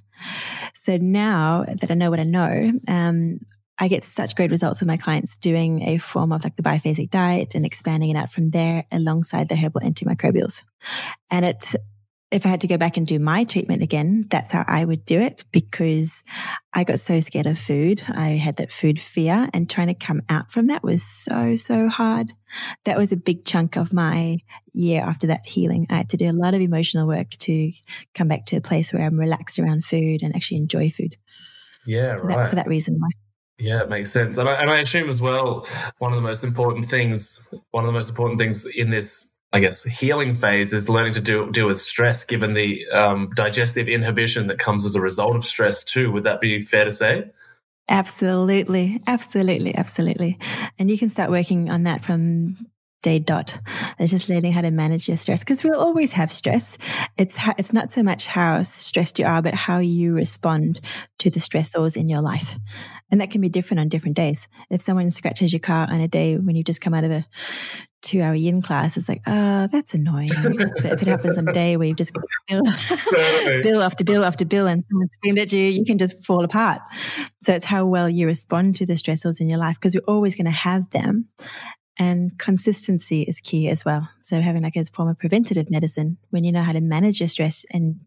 So 0.73 0.97
now 0.97 1.63
that 1.63 1.89
I 1.89 1.93
know 1.93 2.09
what 2.09 2.19
I 2.19 2.23
know, 2.23 2.73
um, 2.89 3.39
I 3.79 3.87
get 3.87 4.03
such 4.03 4.35
great 4.35 4.51
results 4.51 4.81
with 4.81 4.89
my 4.89 4.97
clients 4.97 5.37
doing 5.37 5.81
a 5.83 5.97
form 5.97 6.33
of 6.33 6.43
like 6.43 6.57
the 6.57 6.63
biphasic 6.63 7.09
diet 7.09 7.55
and 7.55 7.65
expanding 7.65 8.09
it 8.09 8.17
out 8.17 8.33
from 8.33 8.49
there 8.49 8.83
alongside 8.91 9.47
the 9.47 9.55
herbal 9.55 9.79
antimicrobials. 9.79 10.61
And 11.31 11.45
it, 11.45 11.73
if 12.31 12.45
I 12.45 12.49
had 12.49 12.61
to 12.61 12.67
go 12.67 12.77
back 12.77 12.97
and 12.97 13.05
do 13.05 13.19
my 13.19 13.43
treatment 13.43 13.83
again, 13.83 14.25
that's 14.29 14.51
how 14.51 14.65
I 14.67 14.83
would 14.83 15.05
do 15.05 15.19
it 15.19 15.45
because 15.51 16.23
I 16.73 16.83
got 16.83 16.99
so 16.99 17.19
scared 17.19 17.45
of 17.45 17.57
food. 17.57 18.03
I 18.07 18.29
had 18.31 18.57
that 18.57 18.71
food 18.71 18.99
fear 18.99 19.47
and 19.53 19.69
trying 19.69 19.87
to 19.87 19.93
come 19.93 20.21
out 20.29 20.51
from 20.51 20.67
that 20.67 20.83
was 20.83 21.03
so, 21.03 21.55
so 21.55 21.87
hard. 21.87 22.31
That 22.85 22.97
was 22.97 23.11
a 23.11 23.17
big 23.17 23.45
chunk 23.45 23.77
of 23.77 23.93
my 23.93 24.37
year 24.73 25.01
after 25.01 25.27
that 25.27 25.45
healing. 25.45 25.85
I 25.89 25.95
had 25.95 26.09
to 26.09 26.17
do 26.17 26.29
a 26.29 26.33
lot 26.33 26.53
of 26.53 26.61
emotional 26.61 27.07
work 27.07 27.29
to 27.31 27.71
come 28.13 28.27
back 28.27 28.45
to 28.47 28.57
a 28.57 28.61
place 28.61 28.91
where 28.91 29.03
I'm 29.03 29.19
relaxed 29.19 29.59
around 29.59 29.85
food 29.85 30.21
and 30.21 30.35
actually 30.35 30.57
enjoy 30.57 30.89
food. 30.89 31.15
Yeah, 31.85 32.15
So 32.15 32.23
right. 32.23 32.37
that, 32.37 32.49
for 32.49 32.55
that 32.55 32.67
reason 32.67 32.97
why. 32.99 33.09
Yeah, 33.57 33.83
it 33.83 33.89
makes 33.89 34.11
sense. 34.11 34.37
And 34.37 34.49
I, 34.49 34.53
and 34.55 34.69
I 34.69 34.79
assume 34.79 35.09
as 35.09 35.21
well, 35.21 35.65
one 35.99 36.11
of 36.11 36.17
the 36.17 36.21
most 36.21 36.43
important 36.43 36.89
things, 36.89 37.47
one 37.71 37.83
of 37.83 37.87
the 37.87 37.93
most 37.93 38.09
important 38.09 38.39
things 38.39 38.65
in 38.65 38.89
this, 38.89 39.34
I 39.55 39.59
guess, 39.59 39.85
healing 39.85 40.35
phase 40.35 40.73
is 40.73 40.89
learning 40.89 41.13
to 41.13 41.21
do, 41.21 41.49
deal 41.49 41.67
with 41.67 41.77
stress, 41.77 42.25
given 42.25 42.55
the 42.55 42.85
um, 42.89 43.29
digestive 43.35 43.87
inhibition 43.87 44.47
that 44.47 44.59
comes 44.59 44.85
as 44.85 44.95
a 44.95 44.99
result 44.99 45.37
of 45.37 45.45
stress 45.45 45.81
too. 45.81 46.11
Would 46.11 46.23
that 46.23 46.41
be 46.41 46.59
fair 46.59 46.83
to 46.83 46.91
say? 46.91 47.31
Absolutely. 47.89 48.99
Absolutely. 49.07 49.73
Absolutely. 49.73 50.37
And 50.77 50.91
you 50.91 50.97
can 50.97 51.07
start 51.07 51.31
working 51.31 51.69
on 51.69 51.83
that 51.83 52.03
from 52.03 52.67
day 53.05 53.19
dot. 53.19 53.59
It's 53.99 54.09
just 54.09 54.29
learning 54.29 54.51
how 54.51 54.61
to 54.61 54.71
manage 54.71 55.07
your 55.07 55.15
stress 55.15 55.41
because 55.41 55.63
we'll 55.63 55.79
always 55.79 56.11
have 56.13 56.31
stress. 56.31 56.75
It's, 57.17 57.37
ha- 57.37 57.53
it's 57.59 57.71
not 57.71 57.91
so 57.91 58.01
much 58.01 58.25
how 58.25 58.63
stressed 58.63 59.19
you 59.19 59.25
are, 59.25 59.43
but 59.43 59.53
how 59.53 59.77
you 59.77 60.15
respond 60.15 60.81
to 61.19 61.29
the 61.29 61.39
stressors 61.39 61.95
in 61.95 62.09
your 62.09 62.21
life. 62.21 62.57
And 63.11 63.21
that 63.21 63.29
can 63.29 63.41
be 63.41 63.49
different 63.49 63.79
on 63.79 63.89
different 63.89 64.17
days. 64.17 64.47
If 64.71 64.81
someone 64.81 65.11
scratches 65.11 65.53
your 65.53 65.59
car 65.59 65.87
on 65.89 66.01
a 66.01 66.07
day 66.07 66.37
when 66.37 66.55
you've 66.55 66.65
just 66.65 66.81
come 66.81 66.95
out 66.95 67.03
of 67.03 67.11
a 67.11 67.23
two 68.01 68.21
hour 68.21 68.33
yin 68.33 68.63
class, 68.63 68.97
it's 68.97 69.07
like, 69.07 69.21
oh, 69.27 69.67
that's 69.71 69.93
annoying. 69.93 70.29
but 70.43 70.85
if 70.85 71.01
it 71.03 71.07
happens 71.07 71.37
on 71.37 71.47
a 71.47 71.53
day 71.53 71.77
where 71.77 71.87
you've 71.87 71.97
just 71.97 72.13
got 72.13 72.23
bill, 72.47 72.63
bill 73.61 73.83
after 73.83 74.03
bill 74.03 74.25
after 74.25 74.45
bill 74.45 74.65
and 74.65 74.83
someone 74.89 75.09
screamed 75.09 75.37
at 75.37 75.51
you, 75.51 75.59
you 75.59 75.85
can 75.85 75.99
just 75.99 76.23
fall 76.23 76.43
apart. 76.43 76.81
So 77.43 77.53
it's 77.53 77.65
how 77.65 77.85
well 77.85 78.09
you 78.09 78.25
respond 78.25 78.75
to 78.77 78.87
the 78.87 78.93
stressors 78.93 79.39
in 79.39 79.47
your 79.47 79.59
life 79.59 79.75
because 79.75 79.95
we're 79.95 80.13
always 80.13 80.35
going 80.35 80.45
to 80.45 80.51
have 80.51 80.89
them. 80.89 81.29
And 81.97 82.37
consistency 82.37 83.21
is 83.23 83.39
key 83.39 83.69
as 83.69 83.85
well. 83.85 84.09
So 84.21 84.41
having 84.41 84.63
like 84.63 84.75
a 84.75 84.83
form 84.85 85.07
of 85.09 85.17
preventative 85.17 85.69
medicine 85.71 86.17
when 86.29 86.43
you 86.43 86.51
know 86.51 86.61
how 86.61 86.73
to 86.73 86.81
manage 86.81 87.19
your 87.21 87.29
stress 87.29 87.65
and 87.71 88.01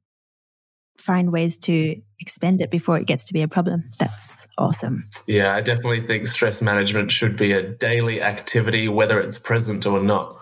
find 0.98 1.33
ways 1.33 1.57
to 1.59 1.96
expend 2.20 2.61
it 2.61 2.70
before 2.70 2.98
it 2.98 3.07
gets 3.07 3.24
to 3.27 3.33
be 3.33 3.40
a 3.40 3.48
problem. 3.48 3.90
That's 3.98 4.46
awesome. 4.59 5.09
Yeah, 5.27 5.55
I 5.55 5.61
definitely 5.62 6.01
think 6.01 6.27
stress 6.27 6.61
management 6.61 7.12
should 7.12 7.37
be 7.37 7.53
a 7.53 7.62
daily 7.62 8.20
activity, 8.20 8.88
whether 8.88 9.20
it's 9.20 9.38
present 9.38 9.87
or 9.87 10.01
not. 10.01 10.37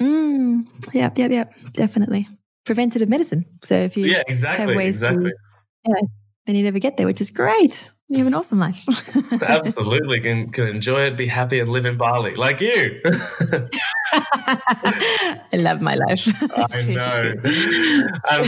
Mm, 0.00 0.66
yep, 0.94 1.18
yep, 1.18 1.30
yep. 1.32 1.52
Definitely. 1.72 2.28
Preventative 2.64 3.08
medicine. 3.08 3.44
So 3.62 3.74
if 3.74 3.96
you 3.96 4.06
Yeah, 4.06 4.22
exactly. 4.26 4.74
ways 4.76 5.00
to- 5.00 5.08
Exactly. 5.08 5.32
then 6.46 6.54
you 6.54 6.62
never 6.62 6.78
get 6.78 6.96
there, 6.96 7.06
which 7.06 7.20
is 7.20 7.30
great. 7.30 7.90
You 8.08 8.18
have 8.18 8.26
an 8.28 8.34
awesome 8.34 8.60
life. 8.60 8.84
Absolutely. 9.42 10.20
Can, 10.20 10.48
can 10.50 10.68
enjoy 10.68 11.06
it, 11.06 11.16
be 11.16 11.26
happy, 11.26 11.58
and 11.58 11.68
live 11.68 11.86
in 11.86 11.96
Bali 11.96 12.36
like 12.36 12.60
you. 12.60 13.00
I 14.12 15.48
love 15.54 15.80
my 15.80 15.96
life. 15.96 16.28
I 16.72 16.82
know. 16.82 17.34
Um, 18.30 18.44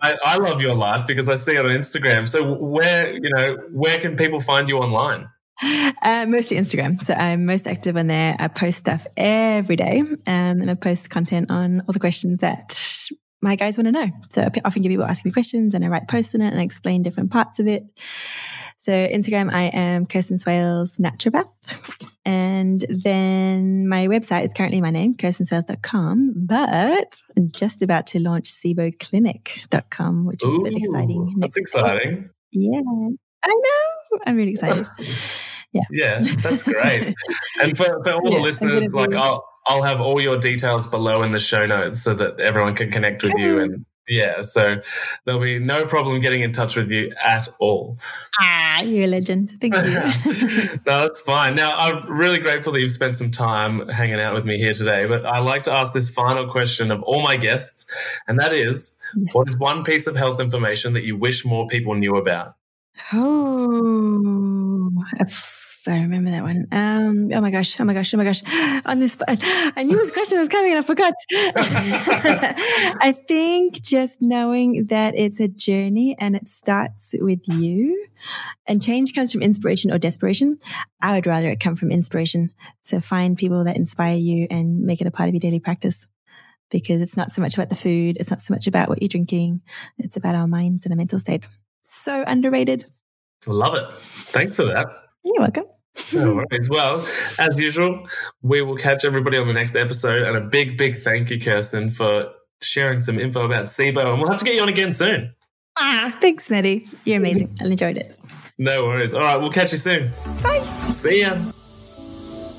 I, 0.00 0.14
I 0.24 0.36
love 0.38 0.62
your 0.62 0.74
life 0.74 1.06
because 1.06 1.28
I 1.28 1.34
see 1.34 1.52
it 1.52 1.58
on 1.58 1.72
Instagram. 1.72 2.26
So 2.26 2.54
where 2.54 3.12
you 3.12 3.28
know 3.34 3.58
where 3.70 3.98
can 3.98 4.16
people 4.16 4.40
find 4.40 4.66
you 4.66 4.78
online? 4.78 5.28
Uh, 5.62 6.24
mostly 6.26 6.56
Instagram. 6.56 7.02
So 7.02 7.12
I'm 7.12 7.44
most 7.44 7.66
active 7.66 7.98
on 7.98 8.06
there. 8.06 8.34
I 8.38 8.48
post 8.48 8.78
stuff 8.78 9.06
every 9.14 9.76
day 9.76 10.00
um, 10.00 10.16
and 10.26 10.70
I 10.70 10.74
post 10.74 11.10
content 11.10 11.50
on 11.50 11.80
all 11.80 11.92
the 11.92 12.00
questions 12.00 12.40
that 12.40 12.74
my 13.42 13.56
guys 13.56 13.76
want 13.76 13.86
to 13.86 13.92
know. 13.92 14.10
So 14.30 14.42
I 14.42 14.48
p- 14.48 14.60
often 14.64 14.82
get 14.82 14.88
people 14.88 15.04
asking 15.04 15.30
me 15.30 15.32
questions 15.32 15.74
and 15.74 15.84
I 15.84 15.88
write 15.88 16.08
posts 16.08 16.34
on 16.34 16.40
it 16.40 16.48
and 16.48 16.60
I 16.60 16.62
explain 16.62 17.02
different 17.02 17.30
parts 17.30 17.58
of 17.58 17.66
it. 17.66 17.84
So 18.82 18.92
Instagram, 18.92 19.52
I 19.52 19.64
am 19.74 20.06
Kirsten 20.06 20.38
Swales 20.38 20.96
Naturopath. 20.96 21.50
And 22.24 22.82
then 23.04 23.86
my 23.86 24.06
website 24.06 24.46
is 24.46 24.54
currently 24.54 24.80
my 24.80 24.88
name, 24.88 25.16
kirstenswales.com, 25.16 26.32
but 26.34 27.20
I'm 27.36 27.50
just 27.50 27.82
about 27.82 28.06
to 28.08 28.20
launch 28.20 28.50
SIBOclinic.com, 28.50 30.24
which 30.24 30.42
is 30.42 30.56
a 30.56 30.60
bit 30.60 30.72
exciting. 30.78 31.34
That's 31.40 31.58
exciting. 31.58 32.30
Yeah, 32.52 32.80
I 33.44 33.48
know. 33.48 34.18
I'm 34.26 34.36
really 34.36 34.52
excited. 34.52 34.86
Yeah, 35.72 35.82
Yeah, 35.92 36.18
that's 36.42 36.64
great. 36.64 37.14
and 37.62 37.76
for, 37.76 38.02
for 38.02 38.12
all 38.14 38.20
Yeah, 38.24 38.38
the 38.38 38.42
listeners, 38.42 38.92
like 38.92 39.14
I'll 39.14 39.46
I'll 39.66 39.84
have 39.84 40.00
all 40.00 40.20
your 40.20 40.36
details 40.36 40.88
below 40.88 41.22
in 41.22 41.30
the 41.30 41.38
show 41.38 41.64
notes 41.64 42.02
so 42.02 42.12
that 42.14 42.40
everyone 42.40 42.74
can 42.74 42.90
connect 42.90 43.22
with 43.22 43.34
you 43.38 43.60
and 43.60 43.86
yeah, 44.10 44.42
so 44.42 44.76
there'll 45.24 45.40
be 45.40 45.60
no 45.60 45.86
problem 45.86 46.20
getting 46.20 46.42
in 46.42 46.52
touch 46.52 46.74
with 46.74 46.90
you 46.90 47.12
at 47.24 47.48
all. 47.60 47.96
Ah, 48.40 48.82
you're 48.82 49.04
a 49.04 49.06
legend. 49.06 49.56
Thank 49.60 49.76
you. 49.76 50.78
no, 50.86 51.02
that's 51.02 51.20
fine. 51.20 51.54
Now, 51.54 51.76
I'm 51.76 52.10
really 52.10 52.40
grateful 52.40 52.72
that 52.72 52.80
you've 52.80 52.90
spent 52.90 53.14
some 53.14 53.30
time 53.30 53.88
hanging 53.88 54.18
out 54.18 54.34
with 54.34 54.44
me 54.44 54.58
here 54.58 54.72
today, 54.72 55.06
but 55.06 55.24
I 55.24 55.38
like 55.38 55.62
to 55.62 55.72
ask 55.72 55.92
this 55.92 56.10
final 56.10 56.48
question 56.48 56.90
of 56.90 57.04
all 57.04 57.22
my 57.22 57.36
guests, 57.36 57.86
and 58.26 58.40
that 58.40 58.52
is 58.52 58.98
yes. 59.16 59.32
what 59.32 59.46
is 59.46 59.56
one 59.56 59.84
piece 59.84 60.08
of 60.08 60.16
health 60.16 60.40
information 60.40 60.94
that 60.94 61.04
you 61.04 61.16
wish 61.16 61.44
more 61.44 61.68
people 61.68 61.94
knew 61.94 62.16
about? 62.16 62.56
Oh, 63.12 64.90
I 65.86 66.02
remember 66.02 66.30
that 66.30 66.42
one. 66.42 66.66
Um, 66.72 67.28
oh 67.32 67.40
my 67.40 67.50
gosh, 67.50 67.78
oh 67.80 67.84
my 67.84 67.94
gosh, 67.94 68.12
oh 68.12 68.16
my 68.16 68.24
gosh. 68.24 68.42
On 68.84 68.98
this, 68.98 69.16
I 69.26 69.82
knew 69.82 69.96
this 69.96 70.10
question 70.10 70.38
was 70.38 70.48
coming 70.48 70.72
and 70.72 70.80
I 70.80 70.82
forgot. 70.82 71.14
I 73.00 73.14
think 73.26 73.82
just 73.82 74.20
knowing 74.20 74.86
that 74.86 75.14
it's 75.16 75.40
a 75.40 75.48
journey 75.48 76.16
and 76.18 76.36
it 76.36 76.48
starts 76.48 77.14
with 77.18 77.40
you 77.46 78.06
and 78.66 78.82
change 78.82 79.14
comes 79.14 79.32
from 79.32 79.42
inspiration 79.42 79.90
or 79.90 79.98
desperation. 79.98 80.58
I 81.00 81.14
would 81.14 81.26
rather 81.26 81.48
it 81.48 81.60
come 81.60 81.76
from 81.76 81.90
inspiration. 81.90 82.50
So 82.82 83.00
find 83.00 83.36
people 83.36 83.64
that 83.64 83.76
inspire 83.76 84.16
you 84.16 84.46
and 84.50 84.80
make 84.80 85.00
it 85.00 85.06
a 85.06 85.10
part 85.10 85.28
of 85.28 85.34
your 85.34 85.40
daily 85.40 85.60
practice 85.60 86.06
because 86.70 87.00
it's 87.00 87.16
not 87.16 87.32
so 87.32 87.40
much 87.40 87.54
about 87.54 87.68
the 87.68 87.76
food. 87.76 88.16
It's 88.20 88.30
not 88.30 88.40
so 88.40 88.54
much 88.54 88.66
about 88.66 88.88
what 88.88 89.02
you're 89.02 89.08
drinking. 89.08 89.62
It's 89.98 90.16
about 90.16 90.34
our 90.34 90.46
minds 90.46 90.84
and 90.84 90.92
our 90.92 90.96
mental 90.96 91.18
state. 91.18 91.48
So 91.80 92.24
underrated. 92.26 92.86
Love 93.46 93.74
it. 93.74 93.90
Thanks 93.98 94.56
for 94.56 94.66
that. 94.66 95.09
You're 95.24 95.38
welcome. 95.38 95.64
no 96.12 96.34
worries. 96.36 96.68
Well, 96.68 97.06
as 97.38 97.58
usual, 97.58 98.06
we 98.42 98.62
will 98.62 98.76
catch 98.76 99.04
everybody 99.04 99.36
on 99.36 99.46
the 99.46 99.52
next 99.52 99.76
episode. 99.76 100.22
And 100.22 100.36
a 100.36 100.40
big, 100.40 100.78
big 100.78 100.94
thank 100.96 101.30
you, 101.30 101.40
Kirsten, 101.40 101.90
for 101.90 102.30
sharing 102.62 103.00
some 103.00 103.18
info 103.18 103.44
about 103.44 103.64
SIBO. 103.64 104.06
And 104.12 104.20
we'll 104.20 104.30
have 104.30 104.38
to 104.38 104.44
get 104.44 104.54
you 104.54 104.62
on 104.62 104.68
again 104.68 104.92
soon. 104.92 105.34
Ah, 105.78 106.16
thanks, 106.20 106.50
Maddie. 106.50 106.86
You're 107.04 107.18
amazing. 107.18 107.56
I 107.60 107.66
enjoyed 107.66 107.96
it. 107.96 108.16
No 108.58 108.84
worries. 108.84 109.14
All 109.14 109.20
right, 109.22 109.36
we'll 109.36 109.50
catch 109.50 109.72
you 109.72 109.78
soon. 109.78 110.10
Bye. 110.42 110.58
See 110.58 111.22
ya. 111.22 111.36